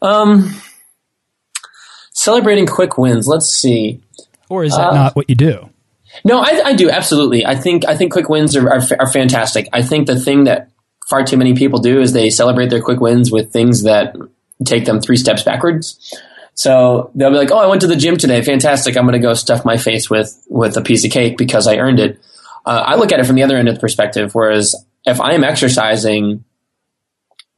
Um, 0.00 0.54
celebrating 2.12 2.66
quick 2.66 2.98
wins. 2.98 3.26
Let's 3.26 3.48
see. 3.48 4.00
Or 4.48 4.64
is 4.64 4.76
that 4.76 4.90
uh, 4.90 4.94
not 4.94 5.16
what 5.16 5.28
you 5.28 5.36
do? 5.36 5.70
No, 6.24 6.40
I, 6.40 6.60
I, 6.66 6.72
do 6.74 6.90
absolutely. 6.90 7.46
I 7.46 7.54
think 7.54 7.86
I 7.86 7.96
think 7.96 8.12
quick 8.12 8.28
wins 8.28 8.54
are, 8.54 8.68
are, 8.68 8.82
are 9.00 9.10
fantastic. 9.10 9.68
I 9.72 9.82
think 9.82 10.06
the 10.06 10.20
thing 10.20 10.44
that 10.44 10.70
far 11.08 11.24
too 11.24 11.36
many 11.36 11.54
people 11.54 11.78
do 11.78 12.00
is 12.00 12.12
they 12.12 12.28
celebrate 12.28 12.68
their 12.68 12.82
quick 12.82 13.00
wins 13.00 13.32
with 13.32 13.52
things 13.52 13.84
that 13.84 14.14
take 14.64 14.84
them 14.84 15.00
three 15.00 15.16
steps 15.16 15.42
backwards. 15.42 16.14
So 16.54 17.10
they'll 17.14 17.30
be 17.30 17.36
like, 17.36 17.50
"Oh, 17.50 17.58
I 17.58 17.66
went 17.66 17.80
to 17.80 17.86
the 17.86 17.96
gym 17.96 18.16
today. 18.16 18.42
Fantastic! 18.42 18.96
I'm 18.96 19.04
going 19.04 19.20
to 19.20 19.26
go 19.26 19.34
stuff 19.34 19.64
my 19.64 19.76
face 19.76 20.10
with 20.10 20.44
with 20.48 20.76
a 20.76 20.82
piece 20.82 21.04
of 21.04 21.10
cake 21.10 21.36
because 21.38 21.66
I 21.66 21.76
earned 21.76 22.00
it." 22.00 22.20
Uh, 22.64 22.82
I 22.86 22.94
look 22.96 23.12
at 23.12 23.20
it 23.20 23.26
from 23.26 23.36
the 23.36 23.42
other 23.42 23.56
end 23.56 23.68
of 23.68 23.74
the 23.74 23.80
perspective. 23.80 24.34
Whereas 24.34 24.74
if 25.04 25.20
I 25.20 25.32
am 25.32 25.44
exercising 25.44 26.44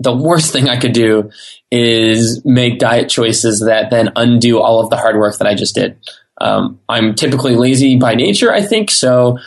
the 0.00 0.14
worst 0.14 0.52
thing 0.52 0.68
I 0.68 0.78
could 0.78 0.92
do 0.92 1.30
is 1.70 2.44
make 2.44 2.78
diet 2.78 3.08
choices 3.08 3.60
that 3.60 3.90
then 3.90 4.10
undo 4.16 4.60
all 4.60 4.80
of 4.80 4.90
the 4.90 4.96
hard 4.96 5.16
work 5.16 5.38
that 5.38 5.46
I 5.46 5.54
just 5.54 5.74
did. 5.74 5.98
Um, 6.40 6.80
I'm 6.88 7.14
typically 7.14 7.54
lazy 7.54 7.96
by 7.96 8.14
nature, 8.14 8.52
I 8.52 8.60
think, 8.60 8.90
so 8.90 9.38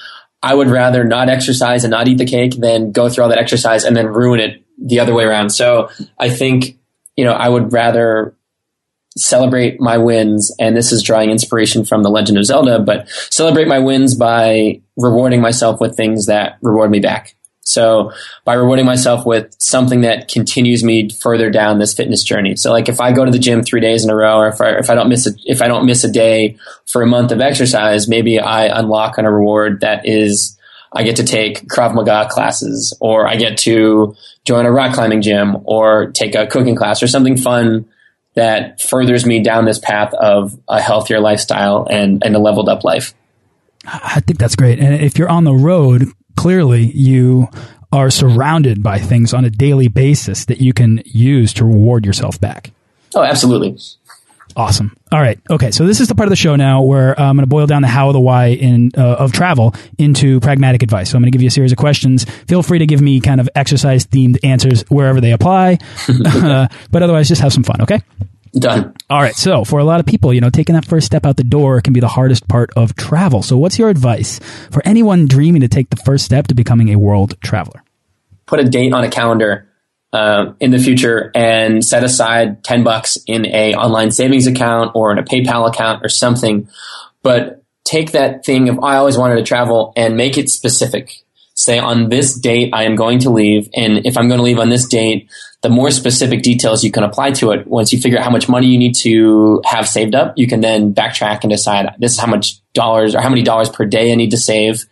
I 0.42 0.54
would 0.54 0.70
rather 0.70 1.04
not 1.04 1.30
exercise 1.30 1.84
and 1.84 1.92
not 1.92 2.08
eat 2.08 2.18
the 2.18 2.26
cake 2.26 2.56
than 2.56 2.92
go 2.92 3.10
through 3.10 3.26
all 3.26 3.30
that 3.30 3.40
exercise 3.40 3.84
and 3.84 3.96
then 3.96 4.08
ruin 4.08 4.40
it 4.40 4.64
the 4.78 5.00
other 5.00 5.14
way 5.14 5.26
around. 5.26 5.50
So 5.50 5.90
I 6.18 6.30
think, 6.30 6.78
you 7.16 7.26
know, 7.26 7.34
I 7.34 7.50
would 7.50 7.74
rather 7.74 8.34
celebrate 9.18 9.80
my 9.80 9.98
wins. 9.98 10.54
And 10.60 10.76
this 10.76 10.92
is 10.92 11.04
drawing 11.04 11.32
inspiration 11.32 11.86
from 11.86 12.04
The 12.04 12.10
Legend 12.10 12.38
of 12.38 12.46
Zelda, 12.46 12.80
but 12.80 13.10
celebrate 13.30 13.68
my 13.68 13.80
wins 13.80 14.16
by 14.16 14.82
rewarding 14.96 15.42
myself 15.42 15.80
with 15.80 15.96
things 15.96 16.28
that 16.28 16.58
reward 16.62 16.92
me 16.92 17.00
back. 17.00 17.36
So 17.64 18.14
by 18.46 18.54
rewarding 18.54 18.86
myself 18.86 19.26
with 19.26 19.54
something 19.60 20.02
that 20.02 20.30
continues 20.30 20.86
me 20.86 21.10
further 21.10 21.50
down 21.50 21.80
this 21.80 21.94
fitness 21.94 22.24
journey. 22.24 22.56
So 22.56 22.72
like 22.72 22.88
if 22.88 23.02
I 23.02 23.12
go 23.12 23.26
to 23.26 23.32
the 23.32 23.40
gym 23.40 23.62
three 23.62 23.82
days 23.82 24.06
in 24.06 24.10
a 24.10 24.16
row, 24.16 24.38
or 24.38 24.48
if 24.48 24.62
I, 24.62 24.78
if 24.78 24.90
I 24.90 24.96
don't 24.96 25.10
miss 25.10 25.28
a, 25.28 25.32
if 25.44 25.62
I 25.62 25.68
don't 25.68 25.86
miss 25.86 26.06
a 26.06 26.12
day 26.12 26.58
for 26.86 27.02
a 27.02 27.08
month 27.08 27.34
of 27.34 27.42
exercise, 27.42 28.08
maybe 28.08 28.40
I 28.40 28.68
unlock 28.80 29.18
on 29.18 29.26
a 29.26 29.32
reward 29.32 29.82
that 29.82 30.06
is 30.06 30.58
I 30.94 31.04
get 31.04 31.18
to 31.18 31.26
take 31.26 31.68
Krav 31.68 31.94
Maga 31.94 32.30
classes, 32.30 32.96
or 33.02 33.28
I 33.28 33.36
get 33.36 33.58
to 33.60 34.16
join 34.46 34.66
a 34.66 34.72
rock 34.72 34.94
climbing 34.94 35.22
gym, 35.22 35.58
or 35.66 36.12
take 36.12 36.34
a 36.34 36.48
cooking 36.48 36.76
class, 36.76 37.04
or 37.04 37.08
something 37.08 37.36
fun 37.36 37.86
that 38.38 38.80
furthers 38.80 39.26
me 39.26 39.42
down 39.42 39.66
this 39.66 39.80
path 39.80 40.14
of 40.14 40.56
a 40.68 40.80
healthier 40.80 41.20
lifestyle 41.20 41.88
and, 41.90 42.24
and 42.24 42.36
a 42.36 42.40
leveled 42.40 42.70
up 42.70 42.84
life. 42.84 43.16
I 43.84 44.20
think 44.20 44.38
that's 44.38 44.56
great. 44.56 44.80
And 44.80 44.94
if 45.02 45.18
you're 45.18 45.28
on 45.28 45.44
the 45.44 45.56
road, 45.56 46.06
clearly 46.36 46.84
you 46.84 47.48
are 47.92 48.12
surrounded 48.12 48.84
by 48.84 49.00
things 49.00 49.34
on 49.34 49.44
a 49.44 49.50
daily 49.50 49.88
basis 49.88 50.46
that 50.46 50.62
you 50.62 50.72
can 50.72 51.02
use 51.04 51.52
to 51.54 51.66
reward 51.66 52.06
yourself 52.06 52.40
back. 52.40 52.72
Oh, 53.16 53.24
absolutely. 53.24 53.76
Awesome. 54.58 54.98
All 55.12 55.20
right. 55.22 55.40
Okay. 55.52 55.70
So 55.70 55.86
this 55.86 56.02
is 56.02 56.08
the 56.08 56.16
part 56.16 56.26
of 56.26 56.32
the 56.32 56.36
show 56.36 56.56
now 56.56 56.82
where 56.82 57.18
uh, 57.18 57.30
I'm 57.30 57.36
going 57.36 57.44
to 57.44 57.48
boil 57.48 57.68
down 57.68 57.84
the 57.84 57.88
how, 57.88 58.12
the 58.12 58.20
why 58.20 58.48
in 58.48 58.92
uh, 58.98 59.02
of 59.20 59.32
travel 59.32 59.76
into 60.00 60.40
pragmatic 60.40 60.82
advice. 60.82 61.12
So 61.12 61.16
I'm 61.16 61.22
going 61.22 61.32
to 61.32 61.36
give 61.36 61.44
you 61.44 61.50
a 61.50 61.52
series 61.52 61.72
of 61.72 61.78
questions. 61.78 62.26
Feel 62.48 62.64
free 62.64 62.80
to 62.80 62.88
give 62.88 63.00
me 63.00 63.22
kind 63.22 63.40
of 63.40 63.48
exercise 63.54 64.08
themed 64.08 64.40
answers 64.44 64.82
wherever 64.90 65.22
they 65.22 65.32
apply, 65.32 65.78
uh, 66.10 66.68
but 66.92 67.04
otherwise, 67.04 67.28
just 67.28 67.42
have 67.42 67.54
some 67.54 67.64
fun. 67.64 67.84
Okay. 67.84 68.02
Done. 68.54 68.96
All 69.12 69.22
right. 69.22 69.36
So 69.36 69.64
for 69.64 69.78
a 69.78 69.84
lot 69.84 70.00
of 70.00 70.08
people, 70.08 70.34
you 70.34 70.42
know, 70.42 70.50
taking 70.50 70.74
that 70.74 70.86
first 70.86 71.06
step 71.06 71.24
out 71.24 71.38
the 71.38 71.44
door 71.44 71.80
can 71.80 71.94
be 71.94 72.00
the 72.00 72.08
hardest 72.08 72.48
part 72.48 72.72
of 72.76 72.96
travel. 72.96 73.44
So 73.44 73.60
what's 73.60 73.78
your 73.78 73.90
advice 73.90 74.40
for 74.72 74.82
anyone 74.88 75.28
dreaming 75.28 75.62
to 75.62 75.68
take 75.68 75.92
the 75.92 75.98
first 75.98 76.26
step 76.26 76.48
to 76.48 76.56
becoming 76.56 76.90
a 76.90 76.96
world 76.96 77.40
traveler? 77.42 77.84
Put 78.48 78.60
a 78.60 78.64
date 78.64 78.92
on 78.92 79.04
a 79.04 79.10
calendar 79.12 79.67
uh, 80.18 80.54
in 80.60 80.72
the 80.72 80.80
future 80.80 81.32
and 81.36 81.86
set 81.86 82.04
aside 82.04 82.64
10 82.64 82.84
bucks 82.84 83.18
in 83.28 83.46
a 83.46 83.76
online 83.76 84.10
savings 84.10 84.48
account 84.48 84.92
or 84.96 85.12
in 85.12 85.20
a 85.20 85.24
PayPal 85.24 85.68
account 85.68 86.04
or 86.04 86.10
something. 86.10 86.68
But 87.22 87.64
take 87.86 88.14
that 88.14 88.44
thing 88.44 88.68
of 88.70 88.84
I 88.84 88.96
always 88.96 89.18
wanted 89.18 89.36
to 89.36 89.44
travel 89.44 89.94
and 89.96 90.18
make 90.18 90.38
it 90.38 90.50
specific. 90.50 91.24
Say 91.54 91.78
on 91.78 92.10
this 92.10 92.34
date 92.40 92.72
I 92.74 92.84
am 92.86 92.96
going 92.96 93.20
to 93.20 93.30
leave, 93.30 93.70
and 93.76 94.06
if 94.06 94.18
I'm 94.18 94.28
going 94.28 94.40
to 94.40 94.44
leave 94.44 94.60
on 94.60 94.70
this 94.70 94.88
date, 94.88 95.30
the 95.62 95.70
more 95.70 95.92
specific 95.92 96.42
details 96.42 96.84
you 96.84 96.92
can 96.92 97.04
apply 97.04 97.32
to 97.32 97.52
it. 97.52 97.68
Once 97.68 97.94
you 97.94 98.00
figure 98.00 98.18
out 98.18 98.24
how 98.24 98.32
much 98.32 98.50
money 98.50 98.68
you 98.68 98.78
need 98.78 98.96
to 98.96 99.62
have 99.66 99.88
saved 99.88 100.16
up, 100.16 100.34
you 100.36 100.48
can 100.48 100.62
then 100.62 100.94
backtrack 100.94 101.42
and 101.42 101.52
decide 101.52 101.88
this 102.00 102.14
is 102.14 102.20
how 102.20 102.28
much 102.28 102.60
dollars 102.74 103.14
or 103.14 103.22
how 103.22 103.30
many 103.30 103.44
dollars 103.44 103.70
per 103.70 103.86
day 103.86 104.12
I 104.12 104.16
need 104.16 104.32
to 104.32 104.38
save. 104.38 104.86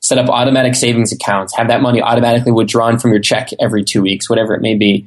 Set 0.00 0.18
up 0.18 0.28
automatic 0.28 0.74
savings 0.74 1.12
accounts, 1.12 1.56
have 1.56 1.68
that 1.68 1.82
money 1.82 2.00
automatically 2.00 2.52
withdrawn 2.52 2.98
from 2.98 3.10
your 3.10 3.20
check 3.20 3.50
every 3.60 3.84
two 3.84 4.00
weeks, 4.00 4.30
whatever 4.30 4.54
it 4.54 4.62
may 4.62 4.74
be. 4.74 5.06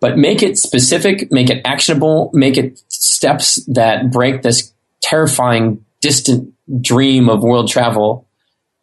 But 0.00 0.18
make 0.18 0.42
it 0.42 0.58
specific, 0.58 1.30
make 1.30 1.50
it 1.50 1.60
actionable, 1.64 2.30
make 2.32 2.56
it 2.56 2.82
steps 2.88 3.64
that 3.66 4.10
break 4.10 4.42
this 4.42 4.72
terrifying, 5.00 5.84
distant 6.00 6.54
dream 6.80 7.28
of 7.28 7.42
world 7.42 7.68
travel 7.68 8.26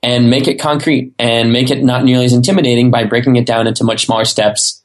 and 0.01 0.29
make 0.29 0.47
it 0.47 0.59
concrete 0.59 1.13
and 1.19 1.51
make 1.51 1.69
it 1.69 1.83
not 1.83 2.05
nearly 2.05 2.25
as 2.25 2.33
intimidating 2.33 2.91
by 2.91 3.03
breaking 3.03 3.35
it 3.35 3.45
down 3.45 3.67
into 3.67 3.83
much 3.83 4.05
smaller 4.05 4.25
steps 4.25 4.81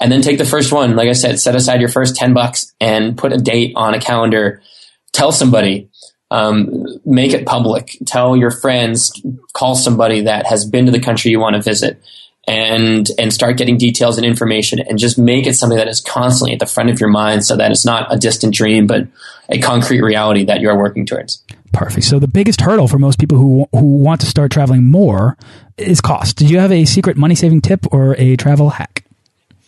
and 0.00 0.12
then 0.12 0.22
take 0.22 0.38
the 0.38 0.44
first 0.44 0.72
one. 0.72 0.96
Like 0.96 1.08
I 1.08 1.12
said, 1.12 1.40
set 1.40 1.56
aside 1.56 1.80
your 1.80 1.88
first 1.88 2.16
10 2.16 2.34
bucks 2.34 2.72
and 2.80 3.16
put 3.16 3.32
a 3.32 3.38
date 3.38 3.72
on 3.76 3.94
a 3.94 4.00
calendar. 4.00 4.62
Tell 5.12 5.32
somebody, 5.32 5.88
um, 6.30 6.86
make 7.04 7.32
it 7.32 7.46
public. 7.46 7.96
Tell 8.06 8.36
your 8.36 8.50
friends, 8.50 9.12
call 9.52 9.74
somebody 9.74 10.22
that 10.22 10.46
has 10.46 10.64
been 10.64 10.86
to 10.86 10.92
the 10.92 11.00
country 11.00 11.30
you 11.30 11.40
want 11.40 11.56
to 11.56 11.62
visit 11.62 12.02
and, 12.46 13.08
and 13.18 13.32
start 13.32 13.56
getting 13.56 13.76
details 13.76 14.16
and 14.16 14.26
information 14.26 14.78
and 14.78 14.98
just 14.98 15.18
make 15.18 15.46
it 15.46 15.54
something 15.54 15.78
that 15.78 15.88
is 15.88 16.00
constantly 16.00 16.54
at 16.54 16.60
the 16.60 16.66
front 16.66 16.90
of 16.90 17.00
your 17.00 17.10
mind 17.10 17.44
so 17.44 17.56
that 17.56 17.70
it's 17.70 17.84
not 17.84 18.12
a 18.12 18.18
distant 18.18 18.54
dream, 18.54 18.86
but 18.86 19.06
a 19.48 19.58
concrete 19.60 20.00
reality 20.00 20.44
that 20.44 20.60
you're 20.60 20.76
working 20.76 21.06
towards. 21.06 21.42
Perfect. 21.72 22.06
So 22.06 22.18
the 22.18 22.28
biggest 22.28 22.60
hurdle 22.60 22.88
for 22.88 22.98
most 22.98 23.18
people 23.18 23.36
who 23.36 23.68
who 23.72 23.98
want 23.98 24.22
to 24.22 24.26
start 24.26 24.50
traveling 24.50 24.84
more 24.84 25.36
is 25.76 26.00
cost. 26.00 26.36
Do 26.36 26.46
you 26.46 26.58
have 26.58 26.72
a 26.72 26.86
secret 26.86 27.16
money 27.16 27.34
saving 27.34 27.60
tip 27.60 27.86
or 27.92 28.16
a 28.18 28.36
travel 28.36 28.70
hack? 28.70 29.04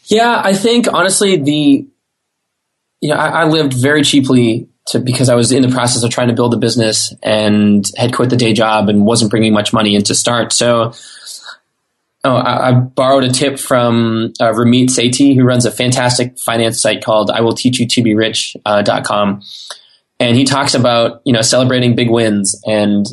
Yeah, 0.04 0.40
I 0.42 0.54
think 0.54 0.88
honestly, 0.92 1.36
the 1.36 1.86
you 3.00 3.08
know, 3.08 3.16
I, 3.16 3.42
I, 3.42 3.44
lived 3.44 3.72
very 3.72 4.02
cheaply 4.02 4.68
to 4.86 4.98
because 4.98 5.28
I 5.28 5.34
was 5.34 5.52
in 5.52 5.62
the 5.62 5.68
process 5.68 6.02
of 6.02 6.10
trying 6.10 6.28
to 6.28 6.34
build 6.34 6.54
a 6.54 6.56
business 6.56 7.14
and 7.22 7.88
had 7.96 8.14
quit 8.14 8.30
the 8.30 8.36
day 8.36 8.52
job 8.52 8.88
and 8.88 9.04
wasn't 9.04 9.30
bringing 9.30 9.52
much 9.52 9.72
money 9.72 9.94
in 9.94 10.02
to 10.04 10.14
start. 10.14 10.52
So, 10.52 10.92
oh, 12.24 12.36
I, 12.36 12.68
I 12.68 12.72
borrowed 12.72 13.24
a 13.24 13.30
tip 13.30 13.58
from 13.58 14.32
uh, 14.40 14.52
Ramit 14.52 14.86
Sethi, 14.86 15.34
who 15.34 15.44
runs 15.44 15.66
a 15.66 15.70
fantastic 15.70 16.38
finance 16.38 16.80
site 16.80 17.04
called 17.04 17.30
"I 17.30 17.40
Will 17.40 17.54
Teach 17.54 17.78
You 17.78 17.86
to 17.86 18.02
Be 18.02 18.14
Rich".com, 18.14 19.28
uh, 19.28 19.40
and 20.18 20.36
he 20.36 20.44
talks 20.44 20.74
about 20.74 21.22
you 21.24 21.32
know 21.32 21.42
celebrating 21.42 21.94
big 21.94 22.10
wins 22.10 22.60
and 22.66 23.06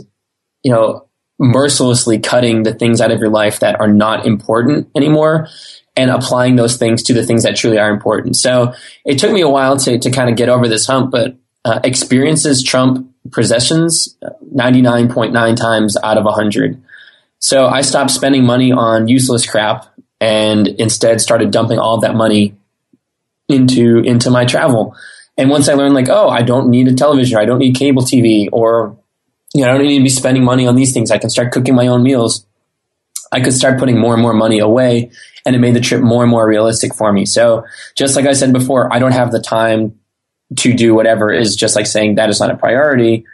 you 0.64 0.72
know 0.72 1.08
mercilessly 1.40 2.18
cutting 2.20 2.64
the 2.64 2.74
things 2.74 3.00
out 3.00 3.12
of 3.12 3.20
your 3.20 3.30
life 3.30 3.60
that 3.60 3.80
are 3.80 3.88
not 3.88 4.26
important 4.26 4.90
anymore 4.96 5.48
and 5.96 6.12
applying 6.12 6.56
those 6.56 6.78
things 6.78 7.04
to 7.04 7.14
the 7.14 7.24
things 7.24 7.44
that 7.44 7.56
truly 7.56 7.78
are 7.78 7.92
important. 7.92 8.36
So 8.36 8.74
it 9.06 9.20
took 9.20 9.32
me 9.32 9.42
a 9.42 9.50
while 9.50 9.78
to, 9.78 9.98
to 9.98 10.12
kind 10.12 10.30
of 10.30 10.36
get 10.36 10.50
over 10.50 10.68
this 10.68 10.86
hump, 10.86 11.12
but 11.12 11.36
uh, 11.68 11.80
experiences 11.84 12.64
trump 12.64 13.14
possessions 13.32 14.16
99.9 14.56 15.56
times 15.58 15.98
out 16.02 16.18
of 16.18 16.24
100. 16.24 16.82
So 17.40 17.68
I 17.68 17.82
stopped 17.82 18.12
spending 18.12 18.46
money 18.46 18.72
on 18.72 19.08
useless 19.08 19.46
crap 19.46 19.86
and 20.20 20.68
instead 20.68 21.22
started 21.22 21.52
dumping 21.52 21.78
all 21.78 21.96
of 21.96 22.02
that 22.02 22.16
money 22.16 22.56
into 23.48 24.00
into 24.00 24.30
my 24.30 24.46
travel. 24.46 24.96
And 25.38 25.50
once 25.50 25.70
I 25.70 25.74
learned 25.74 25.94
like, 25.94 26.10
oh, 26.10 26.30
I 26.30 26.42
don't 26.42 26.70
need 26.70 26.88
a 26.88 26.94
television, 26.94 27.38
I 27.38 27.46
don't 27.46 27.60
need 27.60 27.76
cable 27.76 28.02
TV, 28.02 28.50
or 28.52 28.98
you 29.54 29.64
know, 29.64 29.70
I 29.70 29.78
don't 29.78 29.88
need 29.88 30.00
to 30.00 30.04
be 30.04 30.10
spending 30.10 30.44
money 30.44 30.66
on 30.66 30.76
these 30.76 30.94
things. 30.94 31.12
I 31.12 31.18
can 31.18 31.30
start 31.30 31.52
cooking 31.52 31.76
my 31.76 31.88
own 31.88 32.02
meals. 32.02 32.46
I 33.32 33.42
could 33.42 33.54
start 33.54 33.78
putting 33.78 34.00
more 34.00 34.14
and 34.14 34.22
more 34.22 34.34
money 34.34 34.60
away 34.60 35.12
and 35.46 35.56
it 35.56 35.60
made 35.60 35.76
the 35.76 35.82
trip 35.82 36.02
more 36.02 36.24
and 36.24 36.32
more 36.32 36.48
realistic 36.48 36.94
for 36.96 37.12
me. 37.12 37.26
So 37.26 37.66
just 37.96 38.16
like 38.16 38.26
I 38.26 38.34
said 38.34 38.54
before, 38.54 38.92
I 38.94 39.00
don't 39.00 39.12
have 39.12 39.32
the 39.32 39.42
time 39.42 40.00
to 40.56 40.74
do 40.74 40.96
whatever 40.96 41.32
is 41.32 41.56
just 41.56 41.76
like 41.76 41.86
saying 41.86 42.16
that 42.16 42.30
is 42.30 42.40
not 42.40 42.52
a 42.52 42.58
priority. 42.58 43.26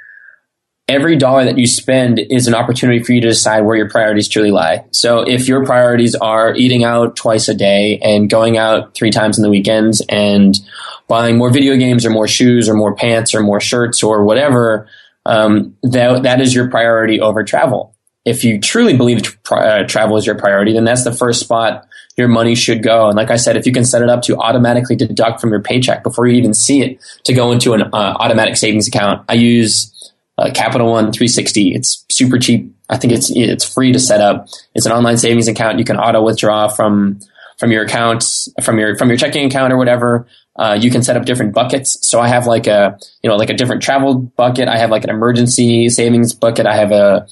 Every 0.88 1.16
dollar 1.16 1.46
that 1.46 1.58
you 1.58 1.66
spend 1.66 2.20
is 2.20 2.48
an 2.48 2.56
opportunity 2.56 3.02
for 3.02 3.14
you 3.14 3.22
to 3.22 3.30
decide 3.30 3.62
where 3.62 3.78
your 3.78 3.90
priorities 3.90 4.28
truly 4.28 4.52
lie. 4.52 4.86
So 4.92 5.20
if 5.20 5.48
your 5.48 5.66
priorities 5.66 6.14
are 6.16 6.54
eating 6.56 6.84
out 6.84 7.16
twice 7.16 7.48
a 7.48 7.54
day 7.54 8.00
and 8.00 8.30
going 8.30 8.58
out 8.58 8.94
three 8.94 9.12
times 9.12 9.38
in 9.38 9.44
the 9.44 9.50
weekends 9.50 10.02
and 10.10 10.60
buying 11.08 11.38
more 11.38 11.52
video 11.52 11.78
games 11.78 12.06
or 12.06 12.10
more 12.10 12.28
shoes 12.28 12.68
or 12.68 12.74
more 12.74 12.96
pants 12.96 13.34
or 13.34 13.42
more 13.42 13.62
shirts 13.62 14.04
or 14.04 14.26
whatever, 14.26 14.88
um, 15.26 15.78
that, 15.84 16.24
that 16.24 16.42
is 16.42 16.54
your 16.54 16.70
priority 16.70 17.22
over 17.22 17.44
travel 17.44 17.94
if 18.26 18.44
you 18.44 18.60
truly 18.60 18.96
believe 18.96 19.38
uh, 19.52 19.84
travel 19.84 20.18
is 20.18 20.26
your 20.26 20.38
priority, 20.38 20.74
then 20.74 20.86
that's 20.86 21.04
the 21.04 21.12
first 21.12 21.42
spot 21.42 21.88
your 22.18 22.28
money 22.28 22.56
should 22.56 22.84
go. 22.84 23.08
And 23.08 23.16
like 23.16 23.32
I 23.32 23.38
said, 23.38 23.58
if 23.58 23.66
you 23.66 23.72
can 23.72 23.86
set 23.86 24.02
it 24.02 24.10
up 24.10 24.22
to 24.24 24.38
automatically 24.38 24.96
deduct 24.96 25.42
from 25.42 25.50
your 25.50 25.62
paycheck 25.62 26.04
before 26.04 26.28
you 26.28 26.36
even 26.36 26.54
see 26.54 26.82
it 26.82 27.00
to 27.26 27.34
go 27.34 27.52
into 27.52 27.74
an 27.74 27.82
uh, 27.82 28.16
automatic 28.20 28.58
savings 28.58 28.88
account, 28.88 29.26
I 29.28 29.34
use 29.34 30.12
uh, 30.38 30.52
Capital 30.54 30.92
One 30.92 31.12
360. 31.12 31.74
It's 31.74 32.06
super 32.10 32.38
cheap. 32.38 32.74
I 32.90 32.98
think 32.98 33.14
it's 33.14 33.32
it's 33.36 33.66
free 33.66 33.92
to 33.94 34.00
set 34.00 34.22
up. 34.22 34.48
It's 34.76 34.86
an 34.86 34.92
online 34.92 35.18
savings 35.18 35.48
account. 35.48 35.80
You 35.80 35.86
can 35.86 35.98
auto 35.98 36.22
withdraw 36.22 36.68
from 36.68 37.20
from 37.58 37.72
your 37.72 37.84
accounts 37.84 38.50
from 38.62 38.80
your 38.80 38.96
from 38.98 39.10
your 39.10 39.18
checking 39.18 39.46
account 39.46 39.74
or 39.74 39.78
whatever. 39.78 40.28
Uh, 40.56 40.78
you 40.80 40.92
can 40.92 41.02
set 41.02 41.18
up 41.18 41.26
different 41.26 41.54
buckets. 41.54 41.98
So 42.08 42.20
I 42.20 42.28
have 42.28 42.46
like 42.46 42.68
a 42.68 42.98
you 43.24 43.30
know 43.30 43.38
like 43.38 43.50
a 43.50 43.54
different 43.54 43.82
travel 43.82 44.16
bucket. 44.16 44.68
I 44.68 44.78
have 44.78 44.92
like 44.92 45.04
an 45.04 45.10
emergency 45.10 45.90
savings 45.90 46.34
bucket. 46.34 46.66
I 46.68 46.76
have 46.76 46.92
a 46.92 47.28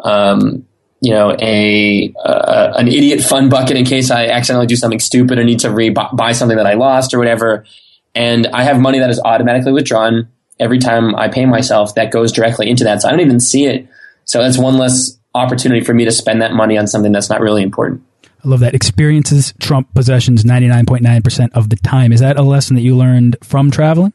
um, 0.00 0.66
you 1.04 1.10
know, 1.10 1.36
a 1.38 2.14
uh, 2.24 2.72
an 2.76 2.88
idiot 2.88 3.20
fun 3.20 3.50
bucket 3.50 3.76
in 3.76 3.84
case 3.84 4.10
I 4.10 4.26
accidentally 4.26 4.66
do 4.66 4.74
something 4.74 5.00
stupid 5.00 5.38
or 5.38 5.44
need 5.44 5.60
to 5.60 5.70
re- 5.70 5.90
buy 5.90 6.32
something 6.32 6.56
that 6.56 6.66
I 6.66 6.74
lost 6.74 7.12
or 7.12 7.18
whatever. 7.18 7.66
And 8.14 8.46
I 8.46 8.62
have 8.62 8.80
money 8.80 9.00
that 9.00 9.10
is 9.10 9.20
automatically 9.22 9.72
withdrawn 9.72 10.28
every 10.58 10.78
time 10.78 11.14
I 11.14 11.28
pay 11.28 11.44
myself 11.44 11.94
that 11.96 12.10
goes 12.10 12.32
directly 12.32 12.70
into 12.70 12.84
that. 12.84 13.02
So 13.02 13.08
I 13.08 13.10
don't 13.10 13.20
even 13.20 13.38
see 13.38 13.66
it. 13.66 13.86
So 14.24 14.42
that's 14.42 14.56
one 14.56 14.78
less 14.78 15.18
opportunity 15.34 15.84
for 15.84 15.92
me 15.92 16.06
to 16.06 16.10
spend 16.10 16.40
that 16.40 16.52
money 16.52 16.78
on 16.78 16.86
something 16.86 17.12
that's 17.12 17.28
not 17.28 17.42
really 17.42 17.62
important. 17.62 18.02
I 18.42 18.48
love 18.48 18.60
that. 18.60 18.74
Experiences 18.74 19.52
trump 19.60 19.92
possessions 19.94 20.42
99.9% 20.42 21.50
of 21.52 21.68
the 21.68 21.76
time. 21.76 22.12
Is 22.12 22.20
that 22.20 22.38
a 22.38 22.42
lesson 22.42 22.76
that 22.76 22.82
you 22.82 22.96
learned 22.96 23.36
from 23.42 23.70
traveling? 23.70 24.14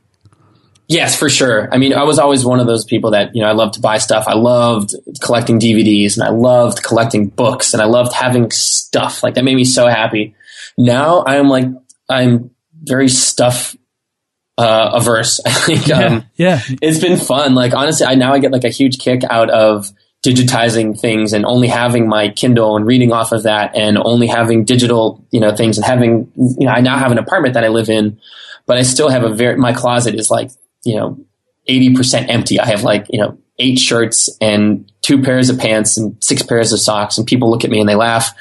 Yes, 0.89 1.15
for 1.15 1.29
sure. 1.29 1.71
I 1.71 1.77
mean, 1.77 1.93
I 1.93 2.03
was 2.03 2.17
always 2.17 2.43
one 2.43 2.59
of 2.59 2.65
those 2.65 2.83
people 2.83 3.11
that, 3.11 3.35
you 3.35 3.43
know, 3.43 3.47
I 3.47 3.51
loved 3.51 3.75
to 3.75 3.79
buy 3.79 3.99
stuff. 3.99 4.25
I 4.27 4.33
loved 4.33 4.95
collecting 5.21 5.59
DVDs 5.59 6.17
and 6.17 6.23
I 6.27 6.31
loved 6.31 6.81
collecting 6.81 7.27
books 7.27 7.73
and 7.73 7.81
I 7.81 7.85
loved 7.85 8.11
having 8.11 8.49
stuff. 8.49 9.21
Like 9.21 9.35
that 9.35 9.43
made 9.43 9.55
me 9.55 9.65
so 9.65 9.87
happy. 9.87 10.33
Now 10.79 11.23
I'm 11.23 11.47
like, 11.47 11.65
I'm 12.09 12.49
very 12.81 13.07
stuff 13.07 13.75
uh, 14.57 14.89
averse. 14.95 15.39
I 15.45 15.51
think 15.51 15.87
Yeah, 15.87 15.99
um, 15.99 16.25
yeah. 16.35 16.61
it's 16.81 16.99
been 16.99 17.17
fun. 17.17 17.53
Like 17.53 17.75
honestly, 17.75 18.07
I 18.07 18.15
now 18.15 18.33
I 18.33 18.39
get 18.39 18.51
like 18.51 18.63
a 18.63 18.69
huge 18.69 18.97
kick 18.97 19.21
out 19.29 19.51
of 19.51 19.91
digitizing 20.25 20.99
things 20.99 21.33
and 21.33 21.45
only 21.45 21.67
having 21.67 22.09
my 22.09 22.29
Kindle 22.29 22.75
and 22.75 22.87
reading 22.87 23.11
off 23.11 23.31
of 23.31 23.43
that 23.43 23.75
and 23.75 23.99
only 23.99 24.25
having 24.25 24.65
digital, 24.65 25.23
you 25.29 25.39
know, 25.39 25.55
things 25.55 25.77
and 25.77 25.85
having, 25.85 26.31
you 26.35 26.65
know, 26.65 26.71
I 26.71 26.81
now 26.81 26.97
have 26.97 27.11
an 27.11 27.19
apartment 27.19 27.53
that 27.53 27.63
I 27.63 27.67
live 27.67 27.89
in, 27.89 28.19
but 28.65 28.77
I 28.77 28.81
still 28.81 29.09
have 29.09 29.23
a 29.23 29.29
very, 29.29 29.55
my 29.55 29.71
closet 29.71 30.15
is 30.15 30.31
like, 30.31 30.49
you 30.83 30.95
know, 30.95 31.19
80% 31.67 32.29
empty. 32.29 32.59
I 32.59 32.65
have 32.65 32.83
like, 32.83 33.05
you 33.09 33.19
know, 33.19 33.37
eight 33.59 33.77
shirts 33.77 34.29
and 34.41 34.91
two 35.01 35.21
pairs 35.21 35.49
of 35.49 35.59
pants 35.59 35.97
and 35.97 36.15
six 36.23 36.41
pairs 36.41 36.71
of 36.71 36.79
socks 36.79 37.17
and 37.17 37.27
people 37.27 37.51
look 37.51 37.63
at 37.63 37.69
me 37.69 37.79
and 37.79 37.89
they 37.89 37.95
laugh 37.95 38.31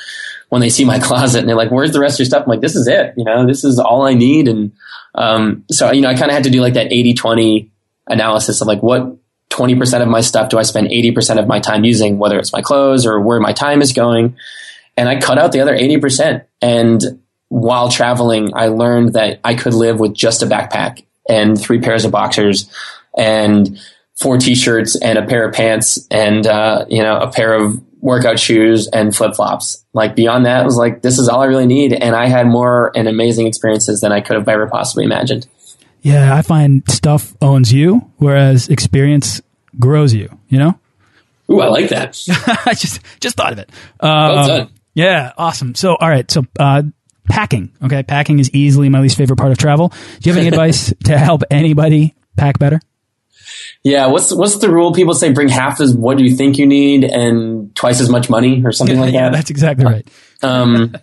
when 0.49 0.61
they 0.61 0.71
see 0.71 0.85
my 0.85 0.99
closet 1.03 1.41
and 1.41 1.49
they're 1.49 1.57
like, 1.57 1.71
where's 1.71 1.93
the 1.93 2.01
rest 2.01 2.17
of 2.17 2.21
your 2.21 2.27
stuff? 2.27 2.45
I'm 2.45 2.49
like, 2.49 2.61
this 2.61 2.77
is 2.77 2.87
it. 2.87 3.15
You 3.17 3.25
know, 3.25 3.47
this 3.47 3.65
is 3.65 3.79
all 3.79 4.07
I 4.07 4.15
need. 4.15 4.49
And, 4.49 4.73
um, 5.15 5.65
so, 5.71 5.91
you 5.91 6.01
know, 6.01 6.09
I 6.09 6.15
kind 6.15 6.31
of 6.31 6.35
had 6.35 6.45
to 6.45 6.51
do 6.51 6.61
like 6.61 6.75
that 6.75 6.93
80 6.93 7.15
20 7.15 7.71
analysis 8.07 8.61
of 8.61 8.69
like 8.69 8.83
what 8.83 9.17
20% 9.51 10.03
of 10.03 10.09
my 10.09 10.21
stuff 10.21 10.51
do 10.51 10.59
I 10.59 10.63
spend 10.63 10.89
80% 10.89 11.39
of 11.39 11.47
my 11.47 11.59
time 11.59 11.85
using, 11.85 12.19
whether 12.19 12.39
it's 12.39 12.53
my 12.53 12.63
clothes 12.63 13.07
or 13.07 13.21
where 13.21 13.41
my 13.41 13.53
time 13.53 13.83
is 13.83 13.93
going. 13.93 14.37
And 14.97 15.09
I 15.09 15.21
cut 15.21 15.39
out 15.39 15.53
the 15.53 15.61
other 15.61 15.77
80%. 15.77 16.45
And 16.63 17.03
while 17.49 17.89
traveling, 17.89 18.53
I 18.55 18.67
learned 18.67 19.15
that 19.15 19.41
I 19.45 19.55
could 19.55 19.75
live 19.75 20.01
with 20.01 20.15
just 20.15 20.43
a 20.43 20.47
backpack 20.47 21.05
and 21.29 21.61
three 21.61 21.81
pairs 21.81 22.05
of 22.05 22.11
boxers 22.11 22.71
and 23.17 23.79
four 24.21 24.39
t-shirts 24.39 24.97
and 25.01 25.19
a 25.19 25.27
pair 25.27 25.49
of 25.49 25.55
pants 25.55 26.07
and, 26.11 26.47
uh, 26.47 26.85
you 26.89 27.03
know, 27.03 27.19
a 27.19 27.31
pair 27.31 27.53
of 27.55 27.81
workout 28.01 28.39
shoes 28.39 28.89
and 28.89 29.15
flip 29.15 29.35
flops. 29.35 29.85
Like 29.93 30.15
beyond 30.15 30.47
that, 30.47 30.63
it 30.63 30.65
was 30.65 30.77
like, 30.77 31.03
this 31.03 31.19
is 31.19 31.29
all 31.29 31.43
I 31.43 31.47
really 31.47 31.67
need. 31.67 31.93
And 31.93 32.15
I 32.15 32.29
had 32.29 32.47
more 32.47 32.93
and 32.97 33.09
amazing 33.09 33.47
experiences 33.47 34.01
than 34.01 34.13
I 34.13 34.21
could 34.21 34.37
have 34.37 34.49
ever 34.49 34.69
possibly 34.69 35.05
imagined. 35.05 35.47
Yeah, 36.03 36.35
I 36.35 36.43
find 36.43 36.89
stuff 36.89 37.35
owns 37.43 37.73
you, 37.73 38.11
whereas 38.17 38.69
experience 38.69 39.43
grows 39.79 40.15
you. 40.15 40.29
You 40.49 40.59
know, 40.59 40.81
Ooh, 41.51 41.61
I 41.61 41.69
like 41.69 41.89
that. 41.91 42.19
I 42.67 42.75
just 42.75 43.01
just 43.21 43.37
thought 43.37 43.53
of 43.53 43.59
it. 43.59 43.71
Well 44.01 44.39
Um, 44.39 44.47
done. 44.47 44.71
Yeah, 44.95 45.33
awesome. 45.37 45.75
So, 45.75 45.95
all 45.95 46.09
right, 46.09 46.29
so 46.31 46.45
uh, 46.59 46.83
packing. 47.29 47.71
Okay, 47.83 48.03
packing 48.03 48.39
is 48.39 48.51
easily 48.51 48.89
my 48.89 49.01
least 49.01 49.17
favorite 49.17 49.37
part 49.37 49.53
of 49.53 49.59
travel. 49.59 49.89
Do 49.89 50.31
you 50.31 50.33
have 50.35 50.39
any 50.39 50.49
advice 50.55 50.93
to 51.05 51.19
help 51.19 51.43
anybody 51.51 52.15
pack 52.37 52.59
better? 52.59 52.81
Yeah, 53.83 54.07
what's 54.07 54.33
what's 54.33 54.59
the 54.59 54.71
rule? 54.71 54.93
People 54.93 55.15
say 55.15 55.33
bring 55.33 55.49
half 55.49 55.81
as 55.81 55.95
what 55.95 56.19
do 56.19 56.25
you 56.25 56.35
think 56.35 56.59
you 56.59 56.67
need 56.67 57.05
and 57.05 57.75
twice 57.75 58.01
as 58.01 58.09
much 58.09 58.29
money 58.29 58.63
or 58.65 58.73
something 58.73 58.99
like 58.99 59.13
yeah, 59.15 59.31
that. 59.31 59.33
that's 59.33 59.51
exactly 59.51 59.85
right. 59.85 60.09
Um, 60.43 60.95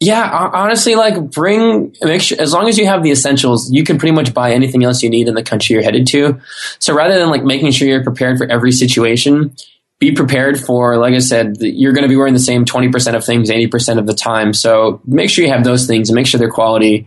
yeah, 0.00 0.50
honestly, 0.52 0.96
like 0.96 1.30
bring 1.30 1.94
make 2.02 2.22
sure 2.22 2.40
as 2.40 2.52
long 2.52 2.68
as 2.68 2.76
you 2.76 2.86
have 2.86 3.04
the 3.04 3.12
essentials, 3.12 3.70
you 3.70 3.84
can 3.84 3.98
pretty 3.98 4.14
much 4.14 4.34
buy 4.34 4.52
anything 4.52 4.82
else 4.82 5.00
you 5.02 5.08
need 5.08 5.28
in 5.28 5.34
the 5.34 5.44
country 5.44 5.74
you're 5.74 5.82
headed 5.82 6.08
to. 6.08 6.40
So 6.80 6.92
rather 6.92 7.16
than 7.18 7.30
like 7.30 7.44
making 7.44 7.70
sure 7.70 7.86
you're 7.86 8.02
prepared 8.02 8.38
for 8.38 8.50
every 8.50 8.72
situation, 8.72 9.54
be 10.02 10.10
prepared 10.10 10.58
for, 10.58 10.98
like 10.98 11.14
I 11.14 11.20
said, 11.20 11.58
you're 11.60 11.92
going 11.92 12.02
to 12.02 12.08
be 12.08 12.16
wearing 12.16 12.34
the 12.34 12.40
same 12.40 12.64
20% 12.64 13.14
of 13.14 13.24
things 13.24 13.50
80% 13.50 13.98
of 13.98 14.06
the 14.08 14.14
time. 14.14 14.52
So 14.52 15.00
make 15.06 15.30
sure 15.30 15.44
you 15.44 15.52
have 15.52 15.62
those 15.62 15.86
things 15.86 16.08
and 16.08 16.16
make 16.16 16.26
sure 16.26 16.40
they're 16.40 16.50
quality 16.50 17.06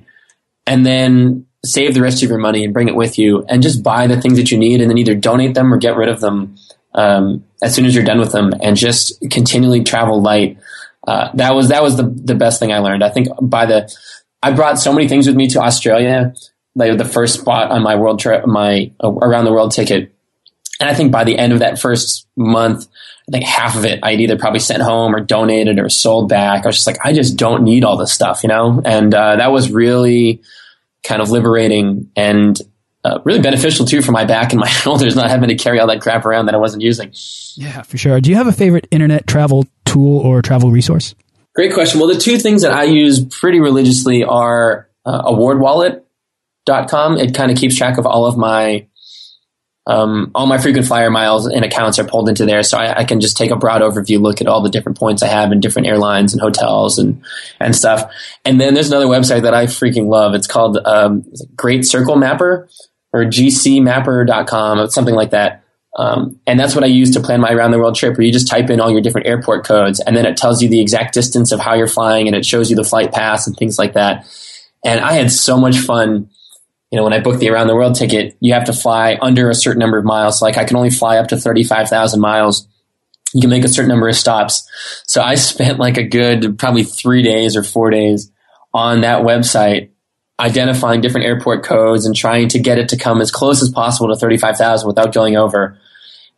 and 0.66 0.86
then 0.86 1.46
save 1.66 1.94
the 1.94 2.02
rest 2.02 2.24
of 2.24 2.30
your 2.30 2.38
money 2.38 2.64
and 2.64 2.74
bring 2.74 2.88
it 2.88 2.96
with 2.96 3.20
you 3.20 3.44
and 3.50 3.62
just 3.62 3.84
buy 3.84 4.08
the 4.08 4.22
things 4.22 4.38
that 4.38 4.50
you 4.50 4.58
need 4.58 4.80
and 4.80 4.90
then 4.90 4.98
either 4.98 5.14
donate 5.14 5.56
them 5.56 5.74
or 5.74 5.78
get 5.78 5.98
rid 5.98 6.08
of 6.08 6.22
them 6.22 6.56
um, 6.94 7.44
as 7.62 7.76
soon 7.76 7.84
as 7.84 7.94
you're 7.94 8.06
done 8.06 8.20
with 8.20 8.32
them 8.32 8.54
and 8.62 8.78
just 8.78 9.20
continually 9.30 9.84
travel 9.84 10.22
light. 10.22 10.58
Uh, 11.06 11.32
that 11.34 11.54
was 11.54 11.68
that 11.68 11.84
was 11.84 11.98
the 11.98 12.04
the 12.04 12.34
best 12.34 12.62
thing 12.62 12.72
I 12.72 12.80
learned. 12.80 13.04
I 13.04 13.10
think 13.10 13.28
by 13.42 13.66
the 13.66 13.94
I 14.42 14.54
brought 14.54 14.80
so 14.80 14.94
many 14.94 15.10
things 15.10 15.28
with 15.28 15.36
me 15.36 15.50
to 15.50 15.60
Australia, 15.60 16.34
like 16.76 16.98
the 16.98 17.04
first 17.04 17.42
spot 17.42 17.72
on 17.72 17.84
my 17.84 17.96
world 17.96 18.20
trip, 18.20 18.48
my 18.48 18.92
uh, 19.04 19.12
around 19.12 19.44
the 19.44 19.52
world 19.52 19.72
ticket, 19.72 20.15
and 20.80 20.90
I 20.90 20.94
think 20.94 21.12
by 21.12 21.24
the 21.24 21.38
end 21.38 21.54
of 21.54 21.60
that 21.60 21.80
first 21.80 22.28
month, 22.36 22.88
I 23.28 23.32
think 23.32 23.46
half 23.46 23.76
of 23.76 23.86
it 23.86 24.00
I'd 24.04 24.20
either 24.20 24.38
probably 24.38 24.60
sent 24.60 24.84
home 24.84 25.16
or 25.16 25.20
donated 25.20 25.80
or 25.80 25.90
sold 25.90 26.30
back. 26.30 26.64
I 26.64 26.68
was 26.68 26.76
just 26.76 26.88
like, 26.88 26.98
I 27.04 27.14
just 27.14 27.38
don't 27.38 27.64
need 27.64 27.84
all 27.84 27.98
this 27.98 28.14
stuff, 28.14 28.44
you 28.44 28.50
know, 28.50 28.82
and 28.84 29.14
uh, 29.14 29.38
that 29.38 29.52
was 29.52 29.72
really 29.72 30.42
kind 31.04 31.22
of 31.22 31.30
liberating 31.30 32.12
and 32.16 32.60
uh, 33.04 33.20
really 33.24 33.40
beneficial 33.42 33.86
too 33.86 34.02
for 34.02 34.12
my 34.12 34.26
back 34.26 34.52
and 34.52 34.60
my 34.60 34.68
shoulders, 34.82 35.16
not 35.16 35.30
having 35.30 35.50
to 35.50 35.56
carry 35.56 35.80
all 35.80 35.88
that 35.88 36.02
crap 36.02 36.26
around 36.26 36.48
that 36.48 36.56
I 36.56 36.58
wasn't 36.58 36.84
using. 36.84 37.14
Yeah, 37.56 37.84
for 37.84 37.98
sure. 37.98 38.20
Do 38.20 38.30
you 38.30 38.36
have 38.36 38.48
a 38.48 38.52
favorite 38.52 38.88
internet 38.92 39.28
travel 39.28 39.66
tool 39.86 40.20
or 40.20 40.42
travel 40.42 40.72
resource? 40.72 41.16
Great 41.56 41.74
question. 41.74 42.00
Well, 42.02 42.10
the 42.10 42.20
two 42.20 42.38
things 42.38 42.64
that 42.64 42.74
I 42.74 42.84
use 42.84 43.24
pretty 43.24 43.62
religiously 43.62 44.24
are 44.24 44.90
uh, 45.06 45.22
awardwallet.com. 45.24 47.18
It 47.18 47.34
kind 47.34 47.52
of 47.52 47.58
keeps 47.58 47.78
track 47.78 47.98
of 47.98 48.06
all 48.06 48.26
of 48.26 48.38
my 48.38 48.88
um, 49.88 50.32
all 50.34 50.48
my 50.48 50.58
frequent 50.58 50.88
flyer 50.88 51.12
miles 51.12 51.46
and 51.46 51.64
accounts 51.64 52.00
are 52.00 52.04
pulled 52.04 52.28
into 52.28 52.46
there, 52.46 52.64
so 52.64 52.78
I, 52.78 53.00
I 53.00 53.04
can 53.04 53.20
just 53.20 53.38
take 53.38 53.52
a 53.52 53.56
broad 53.56 53.82
overview 53.82 54.20
look 54.20 54.42
at 54.42 54.48
all 54.48 54.62
the 54.62 54.70
different 54.70 54.98
points 54.98 55.22
I 55.22 55.28
have 55.28 55.52
in 55.52 55.60
different 55.60 55.88
airlines 55.88 56.34
and 56.34 56.42
hotels 56.42 56.98
and 56.98 57.24
and 57.60 57.76
stuff. 57.76 58.12
And 58.44 58.60
then 58.60 58.74
there's 58.74 58.88
another 58.88 59.06
website 59.06 59.44
that 59.44 59.54
I 59.54 59.66
freaking 59.66 60.08
love. 60.08 60.34
It's 60.34 60.48
called 60.48 60.78
um, 60.86 61.26
Great 61.56 61.86
Circle 61.86 62.16
Mapper 62.16 62.68
or 63.14 63.26
gcmapper.com 63.26 64.80
or 64.80 64.90
something 64.90 65.16
like 65.16 65.30
that. 65.30 65.64
Um, 65.98 66.40
and 66.46 66.60
that's 66.60 66.76
what 66.76 66.84
I 66.84 66.88
use 66.88 67.12
to 67.12 67.22
plan 67.22 67.40
my 67.40 67.52
around 67.52 67.72
the 67.72 67.80
world 67.80 67.96
trip, 67.96 68.18
where 68.18 68.26
you 68.26 68.34
just 68.34 68.50
type 68.50 68.70
in 68.70 68.82
all 68.82 68.92
your 68.92 69.02
different 69.02 69.28
airport 69.28 69.66
codes, 69.66 70.02
and 70.02 70.16
then 70.18 70.26
it 70.26 70.36
tells 70.36 70.62
you 70.62 70.68
the 70.68 70.82
exact 70.82 71.14
distance 71.14 71.52
of 71.52 71.60
how 71.60 71.76
you're 71.76 71.88
flying, 71.88 72.28
and 72.28 72.36
it 72.36 72.46
shows 72.46 72.70
you 72.70 72.76
the 72.76 72.84
flight 72.84 73.14
pass 73.14 73.48
and 73.48 73.56
things 73.56 73.80
like 73.80 73.94
that. 73.94 74.26
And 74.84 75.00
I 75.00 75.14
had 75.14 75.32
so 75.32 75.58
much 75.58 75.78
fun. 75.78 76.30
You 76.96 77.02
know, 77.02 77.04
when 77.04 77.12
I 77.12 77.20
booked 77.20 77.42
the 77.42 77.50
around 77.50 77.68
the 77.68 77.76
world 77.76 77.96
ticket, 77.96 78.38
you 78.40 78.54
have 78.54 78.64
to 78.68 78.74
fly 78.74 79.18
under 79.22 79.50
a 79.50 79.54
certain 79.54 79.82
number 79.82 79.98
of 79.98 80.06
miles. 80.06 80.42
Like 80.42 80.56
I 80.56 80.64
can 80.64 80.78
only 80.78 80.92
fly 80.92 81.18
up 81.18 81.28
to 81.28 81.36
35,000 81.36 82.22
miles. 82.22 82.70
You 83.34 83.42
can 83.42 83.50
make 83.50 83.66
a 83.66 83.68
certain 83.68 83.90
number 83.90 84.08
of 84.08 84.16
stops. 84.16 84.66
So 85.06 85.22
I 85.22 85.36
spent 85.52 85.78
like 85.78 85.98
a 85.98 86.04
good 86.04 86.58
probably 86.58 86.86
three 86.86 87.22
days 87.22 87.58
or 87.58 87.64
four 87.64 87.90
days 87.90 88.32
on 88.74 89.02
that 89.02 89.24
website 89.24 89.90
identifying 90.40 91.02
different 91.02 91.28
airport 91.28 91.66
codes 91.66 92.06
and 92.06 92.16
trying 92.16 92.48
to 92.48 92.60
get 92.60 92.78
it 92.78 92.88
to 92.90 92.98
come 92.98 93.20
as 93.20 93.30
close 93.30 93.62
as 93.62 93.70
possible 93.72 94.08
to 94.08 94.16
35,000 94.16 94.88
without 94.88 95.14
going 95.14 95.36
over. 95.36 95.78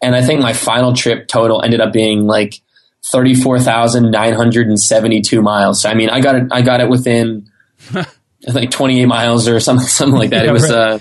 And 0.01 0.15
I 0.15 0.23
think 0.23 0.41
my 0.41 0.53
final 0.53 0.95
trip 0.95 1.27
total 1.27 1.61
ended 1.61 1.81
up 1.81 1.93
being 1.93 2.25
like 2.25 2.61
34,972 3.05 5.41
miles. 5.43 5.83
So 5.83 5.87
I 5.87 5.93
mean, 5.93 6.09
I 6.09 6.19
got 6.19 6.33
it, 6.33 6.47
I 6.49 6.63
got 6.63 6.81
it 6.81 6.89
within 6.89 7.47
like 8.47 8.71
28 8.71 9.05
miles 9.05 9.47
or 9.47 9.59
something, 9.59 9.87
something 9.87 10.17
like 10.17 10.29
that. 10.31 10.43
Yeah, 10.45 10.49
it 10.49 10.53
was, 10.53 10.69
right. 10.69 10.91
uh, 10.93 10.99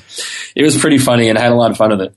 it 0.54 0.62
was 0.62 0.76
pretty 0.78 0.98
funny 0.98 1.28
and 1.28 1.38
I 1.38 1.42
had 1.42 1.52
a 1.52 1.56
lot 1.56 1.70
of 1.70 1.76
fun 1.76 1.90
with 1.90 2.00
it. 2.00 2.14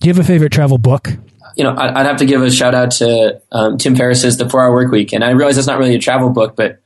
Do 0.00 0.08
you 0.08 0.14
have 0.14 0.22
a 0.22 0.26
favorite 0.26 0.52
travel 0.52 0.78
book? 0.78 1.08
You 1.56 1.64
know, 1.64 1.70
I- 1.70 2.00
I'd 2.00 2.06
have 2.06 2.18
to 2.18 2.26
give 2.26 2.42
a 2.42 2.50
shout 2.50 2.74
out 2.74 2.90
to 2.92 3.40
um, 3.50 3.78
Tim 3.78 3.96
Ferriss's 3.96 4.36
The 4.36 4.48
Four 4.48 4.62
Hour 4.62 4.72
Work 4.72 4.92
Week. 4.92 5.12
And 5.12 5.24
I 5.24 5.30
realize 5.30 5.56
that's 5.56 5.66
not 5.66 5.78
really 5.78 5.94
a 5.94 5.98
travel 5.98 6.30
book, 6.30 6.54
but 6.56 6.82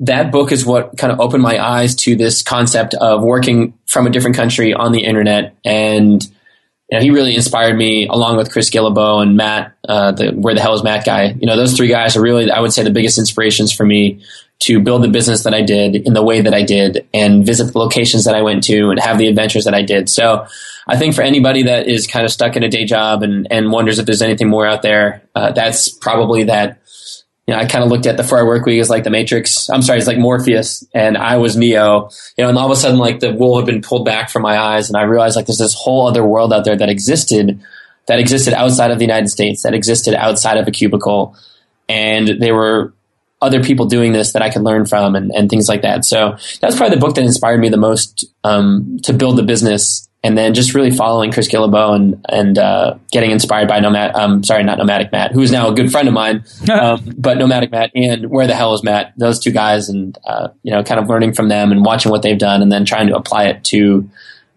that 0.00 0.30
book 0.30 0.52
is 0.52 0.64
what 0.64 0.96
kind 0.96 1.12
of 1.12 1.20
opened 1.20 1.42
my 1.42 1.58
eyes 1.62 1.94
to 1.96 2.14
this 2.14 2.42
concept 2.42 2.94
of 2.94 3.22
working 3.22 3.74
from 3.86 4.06
a 4.06 4.10
different 4.10 4.36
country 4.36 4.72
on 4.74 4.92
the 4.92 5.04
internet. 5.04 5.56
And 5.64 6.22
you 6.90 6.98
know, 6.98 7.00
he 7.00 7.10
really 7.10 7.34
inspired 7.34 7.76
me 7.76 8.06
along 8.06 8.36
with 8.36 8.52
Chris 8.52 8.70
Guillebeau 8.70 9.20
and 9.22 9.36
Matt, 9.36 9.76
uh, 9.88 10.12
the 10.12 10.30
Where 10.32 10.54
the 10.54 10.60
Hell 10.60 10.74
is 10.74 10.82
Matt 10.84 11.04
guy. 11.04 11.34
You 11.38 11.46
know, 11.46 11.56
those 11.56 11.76
three 11.76 11.88
guys 11.88 12.16
are 12.16 12.22
really, 12.22 12.50
I 12.50 12.60
would 12.60 12.72
say, 12.72 12.82
the 12.82 12.90
biggest 12.90 13.18
inspirations 13.18 13.72
for 13.72 13.84
me 13.84 14.22
to 14.60 14.80
build 14.80 15.02
the 15.02 15.08
business 15.08 15.44
that 15.44 15.54
I 15.54 15.62
did 15.62 15.94
in 15.94 16.14
the 16.14 16.22
way 16.22 16.40
that 16.40 16.52
I 16.52 16.62
did 16.62 17.08
and 17.14 17.46
visit 17.46 17.72
the 17.72 17.78
locations 17.78 18.24
that 18.24 18.34
I 18.34 18.42
went 18.42 18.64
to 18.64 18.90
and 18.90 18.98
have 18.98 19.18
the 19.18 19.28
adventures 19.28 19.64
that 19.64 19.74
I 19.74 19.82
did. 19.82 20.08
So 20.08 20.46
I 20.86 20.96
think 20.96 21.14
for 21.14 21.22
anybody 21.22 21.64
that 21.64 21.86
is 21.86 22.06
kind 22.06 22.24
of 22.24 22.32
stuck 22.32 22.56
in 22.56 22.64
a 22.64 22.68
day 22.68 22.84
job 22.84 23.22
and, 23.22 23.46
and 23.50 23.70
wonders 23.70 23.98
if 23.98 24.06
there's 24.06 24.22
anything 24.22 24.48
more 24.48 24.66
out 24.66 24.82
there, 24.82 25.22
uh, 25.34 25.52
that's 25.52 25.88
probably 25.88 26.44
that 26.44 26.80
you 27.48 27.54
know, 27.54 27.60
I 27.60 27.64
kind 27.64 27.82
of 27.82 27.90
looked 27.90 28.04
at 28.04 28.18
the 28.18 28.24
four 28.24 28.44
work 28.44 28.66
week 28.66 28.78
as 28.78 28.90
like 28.90 29.04
the 29.04 29.10
Matrix. 29.10 29.70
I'm 29.70 29.80
sorry, 29.80 29.96
it's 29.96 30.06
like 30.06 30.18
Morpheus, 30.18 30.84
and 30.92 31.16
I 31.16 31.38
was 31.38 31.56
Neo. 31.56 32.10
You 32.36 32.44
know, 32.44 32.50
and 32.50 32.58
all 32.58 32.66
of 32.66 32.70
a 32.70 32.76
sudden, 32.76 32.98
like 32.98 33.20
the 33.20 33.32
wool 33.32 33.56
had 33.56 33.64
been 33.64 33.80
pulled 33.80 34.04
back 34.04 34.28
from 34.28 34.42
my 34.42 34.58
eyes, 34.58 34.90
and 34.90 34.98
I 34.98 35.04
realized 35.04 35.34
like 35.34 35.46
there's 35.46 35.56
this 35.56 35.72
whole 35.72 36.06
other 36.06 36.22
world 36.22 36.52
out 36.52 36.66
there 36.66 36.76
that 36.76 36.90
existed, 36.90 37.58
that 38.06 38.18
existed 38.18 38.52
outside 38.52 38.90
of 38.90 38.98
the 38.98 39.04
United 39.06 39.28
States, 39.28 39.62
that 39.62 39.72
existed 39.72 40.14
outside 40.14 40.58
of 40.58 40.68
a 40.68 40.70
cubicle, 40.70 41.34
and 41.88 42.28
they 42.28 42.52
were 42.52 42.92
other 43.40 43.62
people 43.62 43.86
doing 43.86 44.12
this 44.12 44.32
that 44.32 44.42
I 44.42 44.50
could 44.50 44.62
learn 44.62 44.84
from, 44.84 45.14
and, 45.14 45.30
and 45.32 45.48
things 45.48 45.68
like 45.68 45.82
that. 45.82 46.04
So 46.04 46.36
that's 46.60 46.76
probably 46.76 46.96
the 46.96 47.00
book 47.00 47.14
that 47.14 47.24
inspired 47.24 47.60
me 47.60 47.68
the 47.68 47.76
most 47.76 48.24
um, 48.44 48.98
to 49.04 49.12
build 49.12 49.38
the 49.38 49.42
business. 49.42 50.04
And 50.24 50.36
then 50.36 50.52
just 50.52 50.74
really 50.74 50.90
following 50.90 51.30
Chris 51.30 51.46
Guillebeau 51.48 51.94
and 51.94 52.26
and 52.28 52.58
uh, 52.58 52.98
getting 53.12 53.30
inspired 53.30 53.68
by 53.68 53.78
Nomad. 53.78 54.16
Um, 54.16 54.42
sorry, 54.42 54.64
not 54.64 54.76
Nomadic 54.76 55.12
Matt, 55.12 55.30
who 55.30 55.42
is 55.42 55.52
now 55.52 55.68
a 55.68 55.74
good 55.74 55.92
friend 55.92 56.08
of 56.08 56.14
mine. 56.14 56.44
um, 56.72 57.14
but 57.16 57.38
Nomadic 57.38 57.70
Matt 57.70 57.92
and 57.94 58.28
Where 58.28 58.48
the 58.48 58.54
Hell 58.54 58.74
is 58.74 58.82
Matt? 58.82 59.12
Those 59.16 59.38
two 59.38 59.52
guys, 59.52 59.88
and 59.88 60.18
uh, 60.26 60.48
you 60.64 60.72
know, 60.72 60.82
kind 60.82 61.00
of 61.00 61.08
learning 61.08 61.34
from 61.34 61.48
them 61.48 61.70
and 61.70 61.84
watching 61.84 62.10
what 62.10 62.22
they've 62.22 62.36
done, 62.36 62.62
and 62.62 62.72
then 62.72 62.84
trying 62.84 63.06
to 63.06 63.16
apply 63.16 63.44
it 63.44 63.62
to 63.66 64.10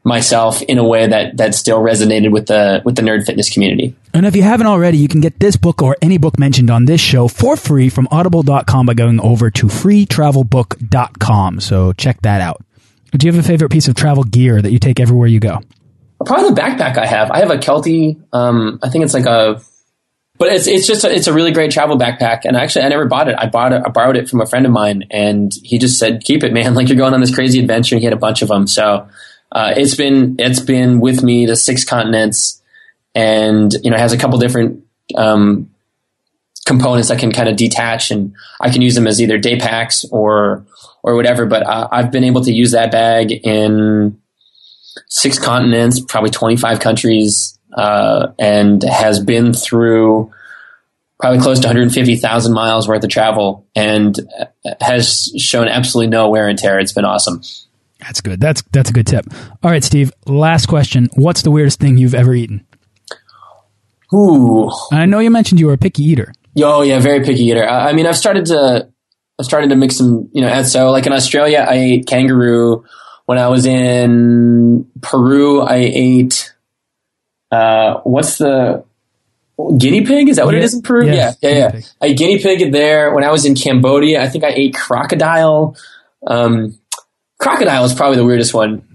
myself 0.04 0.62
in 0.64 0.78
a 0.78 0.84
way 0.84 1.08
that 1.08 1.38
that 1.38 1.54
still 1.54 1.80
resonated 1.80 2.32
with 2.32 2.48
the 2.48 2.82
with 2.84 2.96
the 2.96 3.02
nerd 3.02 3.26
fitness 3.26 3.50
community. 3.50 3.96
And 4.14 4.26
if 4.26 4.36
you 4.36 4.44
haven't 4.44 4.68
already, 4.68 4.98
you 4.98 5.08
can 5.08 5.22
get 5.22 5.40
this 5.40 5.56
book 5.56 5.82
or 5.82 5.96
any 6.02 6.18
book 6.18 6.40
mentioned 6.40 6.70
on 6.70 6.86
this 6.86 7.00
show 7.00 7.28
for 7.28 7.56
free 7.56 7.90
from 7.90 8.08
audible.com 8.12 8.86
by 8.86 8.94
going 8.94 9.20
over 9.22 9.50
to 9.52 9.68
freetravelbook.com. 9.68 11.60
So 11.60 11.94
check 11.94 12.22
that 12.24 12.42
out. 12.42 12.64
Do 13.12 13.28
you 13.28 13.34
have 13.34 13.44
a 13.44 13.48
favorite 13.48 13.72
piece 13.72 13.88
of 13.88 13.96
travel 13.96 14.24
gear 14.24 14.62
that 14.62 14.72
you 14.72 14.80
take 14.80 15.00
everywhere 15.00 15.28
you 15.28 15.40
go? 15.40 15.60
Probably 16.26 16.50
the 16.50 16.62
backpack 16.62 16.98
I 16.98 17.06
have. 17.06 17.32
I 17.32 17.40
have 17.40 17.52
a 17.52 17.58
Kelty. 17.58 18.22
Um, 18.32 18.80
I 18.84 18.90
think 18.90 19.04
it's 19.04 19.14
like 19.14 19.26
a, 19.26 19.62
but 20.38 20.50
it's 20.50 20.68
it's 20.68 20.88
just 20.88 21.04
a, 21.04 21.14
it's 21.14 21.28
a 21.28 21.34
really 21.34 21.52
great 21.52 21.72
travel 21.72 21.98
backpack. 21.98 22.42
And 22.46 22.56
actually, 22.56 22.86
I 22.86 22.90
never 22.90 23.06
bought 23.06 23.28
it. 23.28 23.36
I 23.38 23.48
bought 23.48 23.74
it. 23.74 23.82
I 23.86 23.90
borrowed 23.90 24.18
it 24.18 24.30
from 24.30 24.40
a 24.40 24.46
friend 24.46 24.66
of 24.66 24.72
mine, 24.72 25.04
and 25.12 25.52
he 25.64 25.78
just 25.78 26.00
said, 26.00 26.24
"Keep 26.24 26.44
it, 26.44 26.54
man. 26.54 26.74
Like 26.82 26.90
you're 26.90 26.98
going 26.98 27.14
on 27.14 27.22
this 27.22 27.34
crazy 27.34 27.60
adventure." 27.60 27.96
And 27.96 28.02
He 28.02 28.06
had 28.06 28.14
a 28.14 28.18
bunch 28.18 28.42
of 28.42 28.48
them, 28.48 28.66
so 28.68 29.08
uh, 29.52 29.74
it's 29.76 29.96
been 29.96 30.36
it's 30.40 30.60
been 30.60 31.00
with 31.00 31.24
me 31.24 31.46
to 31.46 31.56
six 31.56 31.84
continents, 31.84 32.62
and 33.14 33.74
you 33.84 33.92
know, 33.92 33.98
has 33.98 34.14
a 34.14 34.18
couple 34.18 34.40
different 34.40 34.84
um, 35.16 35.70
components 36.66 37.12
I 37.12 37.18
can 37.18 37.32
kind 37.32 37.50
of 37.50 37.58
detach, 37.58 38.12
and 38.12 38.34
I 38.62 38.70
can 38.70 38.82
use 38.82 38.96
them 38.96 39.08
as 39.08 39.22
either 39.22 39.38
day 39.38 39.58
packs 39.60 40.06
or 40.12 40.66
or 41.04 41.16
whatever. 41.16 41.46
But 41.46 41.64
uh, 41.64 41.90
I've 41.92 42.12
been 42.12 42.24
able 42.24 42.42
to 42.42 42.54
use 42.54 42.72
that 42.72 42.92
bag 42.92 43.32
in 43.32 44.20
six 45.08 45.38
continents, 45.38 46.00
probably 46.00 46.30
25 46.30 46.80
countries, 46.80 47.58
uh, 47.74 48.28
and 48.40 48.82
has 48.84 49.20
been 49.20 49.54
through 49.54 50.32
probably 51.20 51.40
close 51.40 51.60
to 51.60 51.68
150,000 51.68 52.54
miles 52.54 52.88
worth 52.88 53.04
of 53.04 53.10
travel 53.10 53.68
and 53.76 54.20
has 54.82 55.32
shown 55.38 55.68
absolutely 55.68 56.10
no 56.10 56.30
wear 56.30 56.48
and 56.48 56.58
tear. 56.58 56.80
It's 56.80 56.94
been 56.94 57.06
awesome. 57.06 57.42
That's 58.02 58.22
good. 58.22 58.40
That's 58.42 58.62
that's 58.72 58.90
a 58.90 58.94
good 58.94 59.08
tip. 59.08 59.26
All 59.64 59.72
right, 59.72 59.84
Steve. 59.84 60.12
Last 60.26 60.66
question. 60.66 61.10
What's 61.14 61.44
the 61.44 61.52
weirdest 61.52 61.80
thing 61.80 61.98
you've 61.98 62.16
ever 62.16 62.34
eaten? 62.34 62.66
Ooh. 64.14 64.70
I 64.92 65.06
know 65.06 65.20
you 65.20 65.32
mentioned 65.32 65.60
you 65.60 65.68
were 65.68 65.74
a 65.74 65.78
picky 65.78 66.04
eater. 66.04 66.34
Oh 66.62 66.82
yeah, 66.82 67.00
very 67.00 67.24
picky 67.24 67.44
eater. 67.44 67.68
I, 67.68 67.90
I 67.90 67.94
mean, 67.94 68.06
I've 68.06 68.18
started 68.18 68.46
to 68.48 68.90
I've 69.40 69.46
started 69.46 69.70
to 69.70 69.76
mix 69.76 69.96
some, 69.98 70.30
you 70.34 70.42
know, 70.42 70.48
and 70.50 70.68
so 70.68 70.92
like 70.92 71.06
in 71.06 71.14
Australia, 71.14 71.66
I 71.68 71.76
ate 71.76 72.08
kangaroo. 72.08 72.84
When 73.26 73.38
I 73.38 73.48
was 73.48 73.66
in 73.66 74.86
Peru, 75.02 75.62
I 75.62 75.76
ate 75.78 76.54
uh, 77.52 78.00
what's 78.04 78.40
the 78.40 78.84
guinea 79.78 80.06
pig? 80.06 80.28
Is 80.28 80.36
that 80.38 80.46
what 80.46 80.54
Yeah. 80.56 80.62
it 80.62 80.64
is 80.66 80.74
in 80.74 80.82
Peru? 80.82 81.06
Yeah, 81.06 81.34
Yeah, 81.42 81.50
yeah, 81.50 81.70
guinea 81.72 81.84
I 82.02 82.06
ate 82.08 82.18
guinea 82.18 82.40
pig 82.42 82.72
there. 82.74 83.14
When 83.14 83.24
I 83.24 83.32
was 83.32 83.46
in 83.46 83.56
Cambodia, 83.56 84.22
I 84.22 84.28
think 84.28 84.44
I 84.44 84.50
ate 84.50 84.74
crocodile. 84.74 85.78
Um, 86.28 86.78
crocodile 87.42 87.84
is 87.84 87.94
probably 87.94 88.18
the 88.18 88.26
weirdest 88.26 88.54
one. 88.54 88.88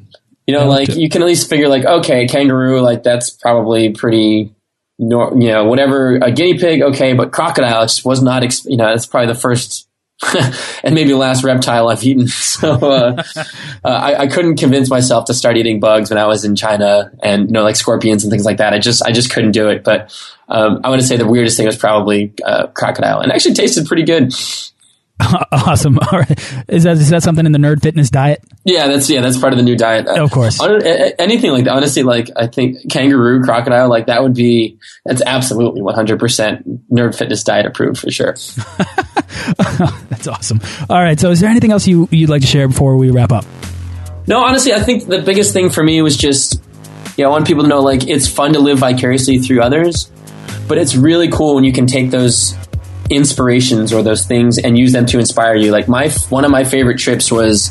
You 0.46 0.54
know, 0.54 0.68
like 0.68 0.94
you 0.94 1.08
can 1.08 1.22
at 1.22 1.26
least 1.26 1.50
figure 1.50 1.68
like, 1.68 1.84
okay, 1.84 2.26
kangaroo, 2.26 2.80
like 2.80 3.02
that's 3.02 3.30
probably 3.30 3.92
pretty, 3.92 4.54
you 4.98 5.08
know, 5.08 5.64
whatever. 5.64 6.16
A 6.16 6.30
guinea 6.30 6.56
pig, 6.56 6.82
okay, 6.82 7.14
but 7.14 7.32
crocodile 7.32 7.82
just 7.82 8.04
was 8.04 8.22
not, 8.22 8.42
you 8.64 8.76
know, 8.76 8.86
that's 8.86 9.06
probably 9.06 9.32
the 9.32 9.38
first 9.38 9.88
and 10.82 10.94
maybe 10.94 11.10
the 11.10 11.16
last 11.16 11.44
reptile 11.44 11.88
I've 11.88 12.02
eaten. 12.02 12.28
So 12.56 12.72
uh, 12.72 13.22
uh, 13.36 13.44
I, 13.84 14.20
I 14.20 14.26
couldn't 14.28 14.56
convince 14.56 14.88
myself 14.88 15.26
to 15.26 15.34
start 15.34 15.58
eating 15.58 15.78
bugs 15.78 16.08
when 16.08 16.18
I 16.18 16.26
was 16.26 16.42
in 16.46 16.56
China, 16.56 17.12
and 17.22 17.48
you 17.48 17.52
know, 17.52 17.62
like 17.62 17.76
scorpions 17.76 18.24
and 18.24 18.30
things 18.30 18.46
like 18.46 18.56
that. 18.56 18.72
I 18.72 18.78
just 18.78 19.02
I 19.04 19.12
just 19.12 19.30
couldn't 19.30 19.50
do 19.50 19.68
it. 19.68 19.84
But 19.84 20.10
um, 20.48 20.80
I 20.82 20.88
want 20.88 21.02
to 21.02 21.06
say 21.06 21.18
the 21.18 21.26
weirdest 21.26 21.58
thing 21.58 21.66
was 21.66 21.76
probably 21.76 22.32
uh, 22.42 22.68
crocodile, 22.68 23.20
and 23.20 23.30
actually 23.30 23.54
tasted 23.54 23.86
pretty 23.86 24.04
good. 24.04 24.32
awesome. 25.50 25.98
All 25.98 26.18
right. 26.18 26.64
Is 26.68 26.82
that 26.84 26.96
is 26.98 27.08
that 27.10 27.22
something 27.22 27.46
in 27.46 27.52
the 27.52 27.58
nerd 27.58 27.82
fitness 27.82 28.10
diet? 28.10 28.44
Yeah, 28.64 28.86
that's 28.86 29.08
yeah, 29.08 29.22
that's 29.22 29.38
part 29.38 29.52
of 29.52 29.56
the 29.56 29.62
new 29.62 29.76
diet. 29.76 30.06
Of 30.06 30.30
course. 30.30 30.58
hon- 30.58 30.82
a- 30.82 31.08
a- 31.08 31.20
anything 31.20 31.52
like 31.52 31.64
that. 31.64 31.72
Honestly, 31.72 32.02
like 32.02 32.28
I 32.36 32.46
think 32.46 32.90
kangaroo, 32.90 33.42
crocodile, 33.42 33.88
like 33.88 34.06
that 34.06 34.22
would 34.22 34.34
be 34.34 34.78
that's 35.06 35.22
absolutely 35.22 35.80
one 35.80 35.94
hundred 35.94 36.20
percent 36.20 36.90
nerd 36.90 37.16
fitness 37.16 37.42
diet 37.44 37.64
approved 37.66 37.98
for 37.98 38.10
sure. 38.10 38.34
That's 40.08 40.26
awesome. 40.26 40.60
All 40.88 41.00
right. 41.02 41.18
So, 41.18 41.30
is 41.30 41.40
there 41.40 41.50
anything 41.50 41.70
else 41.72 41.86
you 41.86 42.08
you'd 42.10 42.30
like 42.30 42.42
to 42.42 42.46
share 42.46 42.68
before 42.68 42.96
we 42.96 43.10
wrap 43.10 43.32
up? 43.32 43.44
No, 44.26 44.40
honestly, 44.44 44.72
I 44.72 44.80
think 44.80 45.06
the 45.06 45.22
biggest 45.22 45.52
thing 45.52 45.70
for 45.70 45.82
me 45.84 46.02
was 46.02 46.16
just, 46.16 46.60
you 47.16 47.24
know, 47.24 47.28
I 47.28 47.32
want 47.32 47.46
people 47.46 47.62
to 47.62 47.68
know 47.68 47.80
like 47.80 48.06
it's 48.08 48.26
fun 48.28 48.52
to 48.54 48.58
live 48.58 48.78
vicariously 48.78 49.38
through 49.38 49.60
others, 49.62 50.10
but 50.68 50.78
it's 50.78 50.96
really 50.96 51.28
cool 51.30 51.54
when 51.54 51.64
you 51.64 51.72
can 51.72 51.86
take 51.86 52.10
those 52.10 52.54
inspirations 53.10 53.92
or 53.92 54.02
those 54.02 54.24
things 54.26 54.58
and 54.58 54.78
use 54.78 54.92
them 54.92 55.06
to 55.06 55.18
inspire 55.18 55.56
you. 55.56 55.70
Like 55.70 55.88
my 55.88 56.08
one 56.28 56.44
of 56.44 56.50
my 56.50 56.64
favorite 56.64 56.98
trips 56.98 57.30
was 57.30 57.70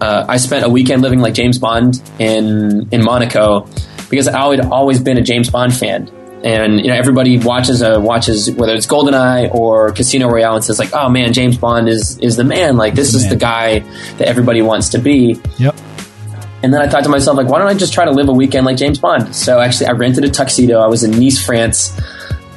uh, 0.00 0.26
I 0.28 0.36
spent 0.36 0.64
a 0.64 0.68
weekend 0.68 1.02
living 1.02 1.20
like 1.20 1.34
James 1.34 1.58
Bond 1.58 2.02
in 2.18 2.88
in 2.90 3.04
Monaco 3.04 3.68
because 4.10 4.28
I 4.28 4.48
had 4.48 4.60
always 4.60 5.00
been 5.00 5.18
a 5.18 5.22
James 5.22 5.50
Bond 5.50 5.74
fan. 5.74 6.10
And 6.44 6.80
you 6.80 6.88
know 6.88 6.94
everybody 6.94 7.38
watches 7.38 7.82
uh, 7.82 7.98
watches 8.00 8.50
whether 8.52 8.74
it's 8.74 8.86
GoldenEye 8.86 9.52
or 9.52 9.90
Casino 9.92 10.28
Royale 10.28 10.56
and 10.56 10.64
says 10.64 10.78
like, 10.78 10.90
"Oh 10.92 11.08
man, 11.08 11.32
James 11.32 11.56
Bond 11.56 11.88
is 11.88 12.18
is 12.18 12.36
the 12.36 12.44
man. 12.44 12.76
Like 12.76 12.94
this 12.94 13.14
is 13.14 13.22
man. 13.22 13.30
the 13.30 13.36
guy 13.36 13.78
that 14.18 14.28
everybody 14.28 14.62
wants 14.62 14.90
to 14.90 14.98
be." 14.98 15.40
Yep. 15.58 15.74
And 16.62 16.72
then 16.72 16.80
I 16.80 16.88
thought 16.88 17.04
to 17.04 17.10
myself, 17.10 17.36
like, 17.36 17.48
why 17.48 17.58
don't 17.58 17.68
I 17.68 17.74
just 17.74 17.92
try 17.92 18.04
to 18.04 18.10
live 18.10 18.28
a 18.28 18.32
weekend 18.32 18.66
like 18.66 18.76
James 18.76 18.98
Bond? 18.98 19.34
So 19.34 19.60
actually, 19.60 19.86
I 19.86 19.92
rented 19.92 20.24
a 20.24 20.28
tuxedo. 20.28 20.80
I 20.80 20.86
was 20.86 21.04
in 21.04 21.12
Nice, 21.12 21.44
France. 21.44 21.98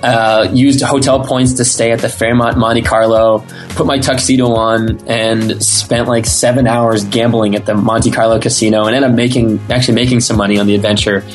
Uh, 0.02 0.48
used 0.54 0.82
hotel 0.82 1.26
points 1.26 1.54
to 1.54 1.66
stay 1.66 1.92
at 1.92 2.00
the 2.00 2.08
Fairmont 2.08 2.58
Monte 2.58 2.84
Carlo. 2.84 3.46
Put 3.70 3.86
my 3.86 4.00
tuxedo 4.00 4.54
on 4.54 5.06
and 5.08 5.62
spent 5.62 6.08
like 6.08 6.26
seven 6.26 6.68
hours 6.68 7.04
gambling 7.04 7.56
at 7.56 7.66
the 7.66 7.76
Monte 7.76 8.10
Carlo 8.12 8.40
casino, 8.40 8.86
and 8.86 8.96
ended 8.96 9.10
up 9.10 9.16
making 9.16 9.60
actually 9.70 9.96
making 9.96 10.22
some 10.22 10.38
money 10.38 10.58
on 10.58 10.68
the 10.68 10.76
adventure. 10.76 11.26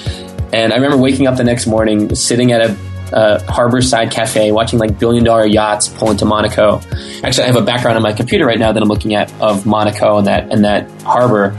And 0.55 0.73
I 0.73 0.77
remember 0.77 0.97
waking 0.97 1.27
up 1.27 1.37
the 1.37 1.45
next 1.45 1.67
morning, 1.67 2.15
sitting 2.15 2.53
at 2.53 2.63
a 2.63 2.71
uh, 3.15 3.39
harborside 3.41 4.11
cafe, 4.11 4.51
watching 4.51 4.79
like 4.79 4.99
billion 4.99 5.25
dollar 5.25 5.47
yachts 5.47 5.89
pull 5.89 6.11
into 6.11 6.25
Monaco. 6.25 6.81
Actually, 7.23 7.45
I 7.45 7.47
have 7.49 7.57
a 7.57 7.63
background 7.63 7.97
on 7.97 8.03
my 8.03 8.13
computer 8.13 8.47
right 8.47 8.59
now 8.59 8.73
that 8.73 8.83
I'm 8.83 8.89
looking 8.89 9.15
at 9.15 9.31
of 9.43 9.67
Monaco 9.67 10.19
and 10.19 10.27
that 10.27 10.51
and 10.51 10.65
that 10.65 10.91
harbor 11.03 11.55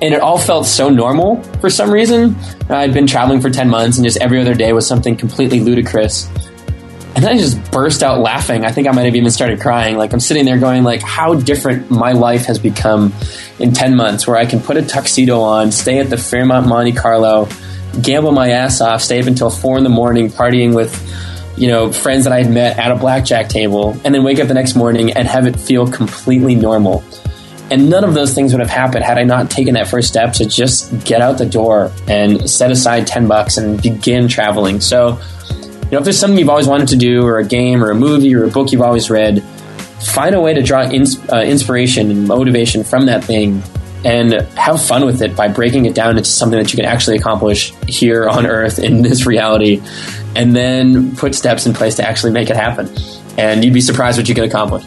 and 0.00 0.14
it 0.14 0.20
all 0.20 0.38
felt 0.38 0.66
so 0.66 0.88
normal 0.88 1.42
for 1.60 1.70
some 1.70 1.90
reason. 1.90 2.36
I'd 2.68 2.94
been 2.94 3.06
traveling 3.06 3.40
for 3.40 3.50
10 3.50 3.68
months 3.68 3.98
and 3.98 4.04
just 4.04 4.18
every 4.18 4.40
other 4.40 4.54
day 4.54 4.72
was 4.72 4.86
something 4.86 5.16
completely 5.16 5.60
ludicrous. 5.60 6.28
And 7.14 7.24
then 7.24 7.34
I 7.34 7.38
just 7.38 7.72
burst 7.72 8.02
out 8.02 8.20
laughing. 8.20 8.64
I 8.64 8.70
think 8.70 8.86
I 8.86 8.92
might 8.92 9.04
have 9.04 9.16
even 9.16 9.30
started 9.30 9.60
crying. 9.60 9.96
Like 9.96 10.12
I'm 10.12 10.20
sitting 10.20 10.44
there 10.44 10.58
going 10.58 10.84
like 10.84 11.02
how 11.02 11.34
different 11.34 11.90
my 11.90 12.12
life 12.12 12.44
has 12.46 12.58
become 12.58 13.12
in 13.58 13.72
10 13.72 13.96
months 13.96 14.26
where 14.26 14.36
I 14.36 14.46
can 14.46 14.60
put 14.60 14.76
a 14.76 14.82
tuxedo 14.82 15.40
on, 15.40 15.72
stay 15.72 15.98
at 15.98 16.10
the 16.10 16.16
Fairmont 16.16 16.68
Monte 16.68 16.92
Carlo, 16.92 17.48
gamble 18.00 18.30
my 18.30 18.50
ass 18.50 18.80
off, 18.80 19.02
stay 19.02 19.20
up 19.20 19.26
until 19.26 19.50
four 19.50 19.78
in 19.78 19.84
the 19.84 19.90
morning 19.90 20.30
partying 20.30 20.74
with 20.74 20.94
you 21.58 21.66
know, 21.66 21.90
friends 21.92 22.24
that 22.24 22.32
I 22.32 22.42
had 22.42 22.52
met 22.52 22.78
at 22.78 22.92
a 22.92 22.94
blackjack 22.94 23.48
table, 23.48 23.98
and 24.04 24.14
then 24.14 24.22
wake 24.22 24.38
up 24.38 24.46
the 24.46 24.54
next 24.54 24.76
morning 24.76 25.12
and 25.12 25.26
have 25.26 25.46
it 25.46 25.58
feel 25.58 25.90
completely 25.90 26.54
normal. 26.54 27.02
And 27.70 27.90
none 27.90 28.04
of 28.04 28.14
those 28.14 28.34
things 28.34 28.52
would 28.52 28.60
have 28.60 28.70
happened 28.70 29.04
had 29.04 29.18
I 29.18 29.24
not 29.24 29.50
taken 29.50 29.74
that 29.74 29.88
first 29.88 30.08
step 30.08 30.32
to 30.34 30.46
just 30.46 31.04
get 31.04 31.20
out 31.20 31.38
the 31.38 31.46
door 31.46 31.92
and 32.06 32.48
set 32.48 32.70
aside 32.70 33.06
10 33.06 33.28
bucks 33.28 33.58
and 33.58 33.80
begin 33.82 34.28
traveling. 34.28 34.80
So, 34.80 35.18
you 35.50 35.90
know, 35.92 35.98
if 35.98 36.04
there's 36.04 36.18
something 36.18 36.38
you've 36.38 36.48
always 36.48 36.66
wanted 36.66 36.88
to 36.88 36.96
do, 36.96 37.26
or 37.26 37.38
a 37.38 37.46
game, 37.46 37.84
or 37.84 37.90
a 37.90 37.94
movie, 37.94 38.34
or 38.34 38.44
a 38.44 38.48
book 38.48 38.72
you've 38.72 38.82
always 38.82 39.10
read, 39.10 39.42
find 40.00 40.34
a 40.34 40.40
way 40.40 40.54
to 40.54 40.62
draw 40.62 40.82
ins- 40.84 41.18
uh, 41.30 41.40
inspiration 41.40 42.10
and 42.10 42.26
motivation 42.26 42.84
from 42.84 43.06
that 43.06 43.24
thing 43.24 43.62
and 44.04 44.32
have 44.56 44.80
fun 44.80 45.04
with 45.04 45.22
it 45.22 45.34
by 45.34 45.48
breaking 45.48 45.86
it 45.86 45.94
down 45.94 46.16
into 46.16 46.30
something 46.30 46.58
that 46.58 46.72
you 46.72 46.76
can 46.76 46.84
actually 46.84 47.16
accomplish 47.16 47.72
here 47.86 48.28
on 48.28 48.46
earth 48.46 48.78
in 48.78 49.02
this 49.02 49.26
reality 49.26 49.82
and 50.36 50.54
then 50.54 51.16
put 51.16 51.34
steps 51.34 51.66
in 51.66 51.72
place 51.72 51.96
to 51.96 52.08
actually 52.08 52.32
make 52.32 52.48
it 52.48 52.56
happen 52.56 52.88
and 53.36 53.64
you'd 53.64 53.74
be 53.74 53.80
surprised 53.80 54.16
what 54.16 54.28
you 54.28 54.34
can 54.36 54.44
accomplish 54.44 54.84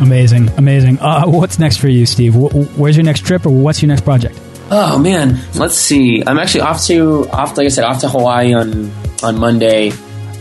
Amazing. 0.00 0.48
Amazing. 0.56 0.98
Uh, 1.00 1.24
what's 1.26 1.58
next 1.58 1.78
for 1.78 1.88
you, 1.88 2.06
Steve? 2.06 2.34
Wh- 2.34 2.78
where's 2.78 2.96
your 2.96 3.04
next 3.04 3.20
trip, 3.26 3.46
or 3.46 3.50
what's 3.50 3.82
your 3.82 3.88
next 3.88 4.02
project? 4.02 4.38
Oh 4.70 4.98
man, 4.98 5.40
let's 5.54 5.76
see. 5.76 6.22
I'm 6.26 6.38
actually 6.38 6.60
off 6.62 6.84
to 6.86 7.28
off 7.30 7.56
like 7.56 7.66
I 7.66 7.68
said 7.68 7.84
off 7.84 8.00
to 8.02 8.08
Hawaii 8.08 8.52
on 8.54 8.90
on 9.22 9.38
Monday, 9.38 9.90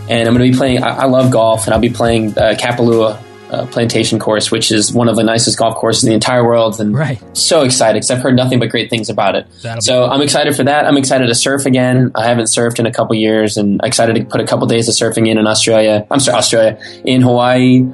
and 0.10 0.28
I'm 0.28 0.36
going 0.36 0.46
to 0.46 0.52
be 0.52 0.58
playing. 0.58 0.84
I, 0.84 0.89
I 0.89 1.06
love 1.06 1.32
golf, 1.32 1.65
and 1.65 1.74
I'll 1.74 1.80
be 1.80 1.89
playing 1.89 2.32
uh, 2.38 2.56
Kapalua 2.60 3.22
uh, 3.50 3.65
Plantation 3.67 4.20
Course, 4.20 4.52
which 4.52 4.72
is 4.74 4.91
one 4.93 5.08
of 5.08 5.15
the 5.15 5.24
nicest 5.24 5.58
golf 5.58 5.76
courses 5.76 6.04
in 6.04 6.10
the 6.10 6.13
entire 6.15 6.43
world, 6.46 6.82
and 6.82 6.93
Right. 6.93 7.17
so 7.38 7.62
excited 7.63 7.93
because 7.96 8.12
I've 8.12 8.22
heard 8.22 8.36
nothing 8.36 8.60
but 8.60 8.67
great 8.70 8.89
things 8.89 9.10
about 9.10 9.36
it. 9.38 9.48
That'll 9.63 9.82
So 9.82 10.04
I'm 10.06 10.22
excited 10.22 10.54
for 10.58 10.65
that. 10.65 10.86
I'm 10.86 10.98
excited 10.98 11.28
to 11.28 11.36
surf 11.36 11.65
again. 11.65 12.12
I 12.13 12.26
haven't 12.28 12.46
surfed 12.48 12.80
in 12.80 12.86
a 12.86 12.91
couple 12.91 13.15
years, 13.15 13.56
and 13.56 13.80
excited 13.84 14.17
to 14.17 14.26
put 14.26 14.41
a 14.41 14.46
couple 14.46 14.67
days 14.67 14.89
of 14.89 14.96
surfing 14.96 15.30
in 15.30 15.38
in 15.38 15.48
Australia. 15.48 16.06
I'm 16.12 16.20
sorry, 16.20 16.38
Australia 16.38 16.78
in 17.06 17.22
Hawaii. 17.22 17.86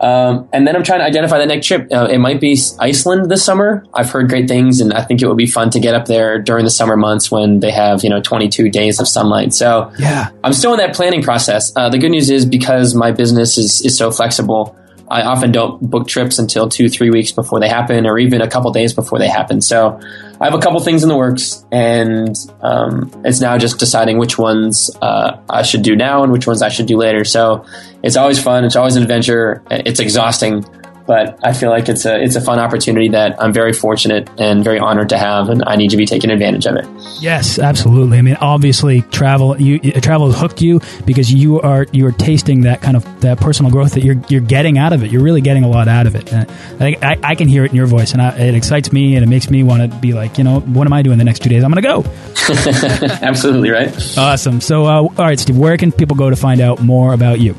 Um, 0.00 0.48
and 0.52 0.66
then 0.66 0.74
I'm 0.76 0.82
trying 0.82 1.00
to 1.00 1.04
identify 1.04 1.38
the 1.38 1.46
next 1.46 1.66
trip. 1.66 1.88
Uh, 1.92 2.08
it 2.10 2.18
might 2.18 2.40
be 2.40 2.58
Iceland 2.78 3.30
this 3.30 3.44
summer. 3.44 3.84
I've 3.92 4.10
heard 4.10 4.30
great 4.30 4.48
things, 4.48 4.80
and 4.80 4.94
I 4.94 5.02
think 5.02 5.20
it 5.20 5.28
would 5.28 5.36
be 5.36 5.46
fun 5.46 5.68
to 5.70 5.80
get 5.80 5.94
up 5.94 6.06
there 6.06 6.40
during 6.40 6.64
the 6.64 6.70
summer 6.70 6.96
months 6.96 7.30
when 7.30 7.60
they 7.60 7.70
have 7.70 8.02
you 8.02 8.08
know 8.10 8.20
22 8.20 8.70
days 8.70 8.98
of 8.98 9.06
sunlight. 9.06 9.52
So 9.52 9.92
Yeah. 9.98 10.30
I'm 10.42 10.54
still 10.54 10.72
in 10.72 10.78
that 10.78 10.94
planning 10.94 11.22
process. 11.22 11.72
Uh, 11.76 11.90
the 11.90 11.98
good 11.98 12.10
news 12.10 12.30
is 12.30 12.46
because 12.46 12.94
my 12.94 13.12
business 13.12 13.58
is, 13.58 13.82
is 13.82 13.96
so 13.96 14.10
flexible, 14.10 14.74
I 15.10 15.22
often 15.22 15.50
don't 15.50 15.80
book 15.80 16.06
trips 16.06 16.38
until 16.38 16.68
two, 16.68 16.88
three 16.88 17.10
weeks 17.10 17.32
before 17.32 17.58
they 17.60 17.68
happen, 17.68 18.06
or 18.06 18.18
even 18.18 18.40
a 18.40 18.48
couple 18.48 18.70
days 18.70 18.94
before 18.94 19.18
they 19.18 19.28
happen. 19.28 19.60
So 19.60 20.00
I 20.40 20.46
have 20.46 20.54
a 20.54 20.58
couple 20.58 20.80
things 20.80 21.02
in 21.02 21.10
the 21.10 21.16
works, 21.16 21.66
and 21.70 22.34
um, 22.62 23.12
it's 23.26 23.42
now 23.42 23.58
just 23.58 23.78
deciding 23.78 24.16
which 24.16 24.38
ones 24.38 24.90
uh, 25.02 25.38
I 25.50 25.62
should 25.62 25.82
do 25.82 25.94
now 25.94 26.22
and 26.22 26.32
which 26.32 26.46
ones 26.46 26.62
I 26.62 26.70
should 26.70 26.86
do 26.86 26.96
later. 26.96 27.24
So 27.24 27.66
it's 28.02 28.16
always 28.16 28.42
fun. 28.42 28.64
It's 28.64 28.74
always 28.74 28.96
an 28.96 29.02
adventure. 29.02 29.62
It's 29.70 30.00
exhausting, 30.00 30.64
but 31.10 31.40
I 31.42 31.52
feel 31.52 31.70
like 31.70 31.88
it's 31.88 32.06
a 32.06 32.22
it's 32.22 32.36
a 32.36 32.40
fun 32.40 32.60
opportunity 32.60 33.08
that 33.08 33.34
I'm 33.42 33.52
very 33.52 33.72
fortunate 33.72 34.30
and 34.38 34.62
very 34.62 34.78
honored 34.78 35.08
to 35.08 35.18
have, 35.18 35.48
and 35.48 35.64
I 35.66 35.74
need 35.74 35.90
to 35.90 35.96
be 35.96 36.06
taking 36.06 36.30
advantage 36.30 36.66
of 36.66 36.76
it. 36.76 36.86
Yes, 37.20 37.58
absolutely. 37.58 38.18
I 38.18 38.22
mean, 38.22 38.36
obviously, 38.40 39.02
travel 39.02 39.60
you 39.60 39.80
travel 40.00 40.30
has 40.30 40.40
hooked 40.40 40.62
you 40.62 40.80
because 41.06 41.34
you 41.34 41.60
are 41.62 41.88
you 41.90 42.06
are 42.06 42.12
tasting 42.12 42.60
that 42.60 42.80
kind 42.80 42.96
of 42.96 43.04
that 43.22 43.40
personal 43.40 43.72
growth 43.72 43.94
that 43.94 44.04
you're 44.04 44.22
you're 44.28 44.40
getting 44.40 44.78
out 44.78 44.92
of 44.92 45.02
it. 45.02 45.10
You're 45.10 45.24
really 45.24 45.40
getting 45.40 45.64
a 45.64 45.68
lot 45.68 45.88
out 45.88 46.06
of 46.06 46.14
it. 46.14 46.32
And 46.32 46.48
I, 46.78 46.96
I, 47.02 47.18
I 47.30 47.34
can 47.34 47.48
hear 47.48 47.64
it 47.64 47.72
in 47.72 47.76
your 47.76 47.86
voice, 47.86 48.12
and 48.12 48.22
I, 48.22 48.38
it 48.38 48.54
excites 48.54 48.92
me, 48.92 49.16
and 49.16 49.24
it 49.24 49.28
makes 49.28 49.50
me 49.50 49.64
want 49.64 49.90
to 49.90 49.98
be 49.98 50.12
like, 50.12 50.38
you 50.38 50.44
know, 50.44 50.60
what 50.60 50.86
am 50.86 50.92
I 50.92 51.02
doing 51.02 51.18
the 51.18 51.24
next 51.24 51.42
two 51.42 51.48
days? 51.48 51.64
I'm 51.64 51.72
going 51.72 51.82
to 51.82 52.04
go. 52.04 52.08
Absolutely 53.26 53.70
right. 53.70 53.92
Awesome. 54.16 54.60
So, 54.60 54.86
uh, 54.86 55.02
all 55.02 55.10
right, 55.18 55.40
Steve, 55.40 55.58
where 55.58 55.76
can 55.76 55.90
people 55.90 56.14
go 56.14 56.30
to 56.30 56.36
find 56.36 56.60
out 56.60 56.80
more 56.80 57.14
about 57.14 57.40
you? 57.40 57.56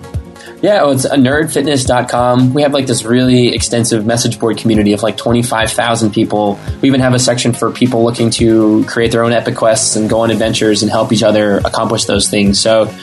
Yeah, 0.61 0.83
well, 0.83 0.91
it's 0.91 1.05
a 1.05 1.15
nerdfitness.com. 1.15 2.53
We 2.53 2.61
have 2.61 2.71
like 2.71 2.85
this 2.85 3.03
really 3.03 3.55
extensive 3.55 4.05
message 4.05 4.39
board 4.39 4.57
community 4.57 4.93
of 4.93 5.01
like 5.01 5.17
25,000 5.17 6.11
people. 6.11 6.59
We 6.81 6.87
even 6.87 7.01
have 7.01 7.15
a 7.15 7.19
section 7.19 7.51
for 7.53 7.71
people 7.71 8.03
looking 8.03 8.29
to 8.31 8.85
create 8.85 9.11
their 9.11 9.23
own 9.23 9.33
epic 9.33 9.55
quests 9.55 9.95
and 9.95 10.07
go 10.07 10.19
on 10.19 10.29
adventures 10.29 10.83
and 10.83 10.91
help 10.91 11.11
each 11.11 11.23
other 11.23 11.57
accomplish 11.57 12.05
those 12.05 12.29
things. 12.29 12.59
So 12.59 12.93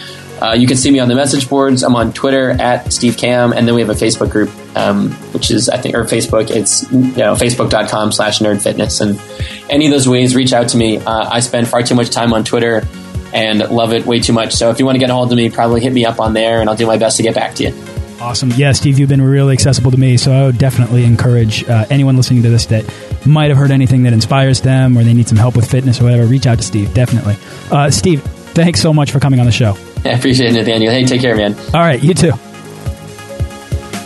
uh, 0.41 0.53
you 0.53 0.69
can 0.69 0.77
see 0.77 0.93
me 0.93 1.01
on 1.01 1.09
the 1.09 1.17
message 1.17 1.49
boards. 1.49 1.83
I'm 1.83 1.97
on 1.97 2.13
Twitter 2.13 2.51
at 2.51 2.93
Steve 2.93 3.17
Kamb, 3.17 3.53
and 3.53 3.67
then 3.67 3.75
we 3.75 3.81
have 3.81 3.91
a 3.91 3.95
Facebook 3.95 4.31
group, 4.31 4.51
um, 4.77 5.11
which 5.33 5.51
is 5.51 5.69
I 5.69 5.79
think 5.79 5.97
or 5.97 6.05
Facebook. 6.05 6.51
It's 6.51 6.89
you 6.93 7.01
know 7.01 7.35
facebook.com 7.35 8.13
slash 8.13 8.39
nerdfitness, 8.39 9.01
and 9.01 9.21
any 9.69 9.87
of 9.87 9.91
those 9.91 10.09
ways, 10.09 10.37
reach 10.37 10.53
out 10.53 10.69
to 10.69 10.77
me. 10.77 10.99
Uh, 10.99 11.29
I 11.29 11.41
spend 11.41 11.67
far 11.67 11.83
too 11.83 11.97
much 11.97 12.11
time 12.11 12.33
on 12.33 12.45
Twitter 12.45 12.87
and 13.33 13.59
love 13.71 13.93
it 13.93 14.07
way 14.07 14.21
too 14.21 14.33
much. 14.33 14.55
So 14.55 14.71
if 14.71 14.79
you 14.79 14.85
want 14.85 14.97
to 14.97 15.01
get 15.01 15.11
a 15.11 15.15
hold 15.15 15.31
of 15.31 15.37
me, 15.37 15.51
probably 15.51 15.81
hit 15.81 15.93
me 15.93 16.05
up 16.05 16.21
on 16.21 16.33
there, 16.33 16.61
and 16.61 16.69
I'll 16.69 16.77
do 16.77 16.87
my 16.87 16.97
best 16.97 17.17
to 17.19 17.23
get 17.23 17.35
back 17.35 17.55
to 17.57 17.65
you. 17.65 17.85
Awesome. 18.21 18.51
Yeah, 18.57 18.73
Steve, 18.73 18.99
you've 18.99 19.09
been 19.09 19.23
really 19.23 19.53
accessible 19.53 19.93
to 19.93 19.97
me, 19.97 20.17
so 20.17 20.33
I 20.33 20.45
would 20.47 20.59
definitely 20.59 21.05
encourage 21.05 21.69
uh, 21.69 21.87
anyone 21.89 22.17
listening 22.17 22.43
to 22.43 22.51
this 22.51 22.67
that 22.67 22.85
might 23.25 23.51
have 23.51 23.57
heard 23.57 23.71
anything 23.71 24.03
that 24.05 24.13
inspires 24.13 24.61
them 24.61 24.99
or 24.99 25.05
they 25.05 25.15
need 25.15 25.29
some 25.29 25.39
help 25.39 25.55
with 25.55 25.71
fitness 25.71 26.01
or 26.01 26.05
whatever, 26.05 26.27
reach 26.27 26.47
out 26.47 26.59
to 26.59 26.65
Steve, 26.65 26.93
definitely. 26.95 27.37
Uh, 27.71 27.91
Steve, 27.91 28.23
thanks 28.23 28.81
so 28.81 28.93
much 28.93 29.13
for 29.13 29.21
coming 29.21 29.39
on 29.39 29.47
the 29.47 29.53
show. 29.53 29.77
I 30.05 30.11
appreciate 30.11 30.51
it, 30.51 30.55
Nathaniel. 30.55 30.91
Hey, 30.93 31.05
take 31.05 31.21
care, 31.21 31.37
man. 31.37 31.55
All 31.75 31.81
right, 31.81 32.03
you 32.03 32.15
too. 32.15 32.33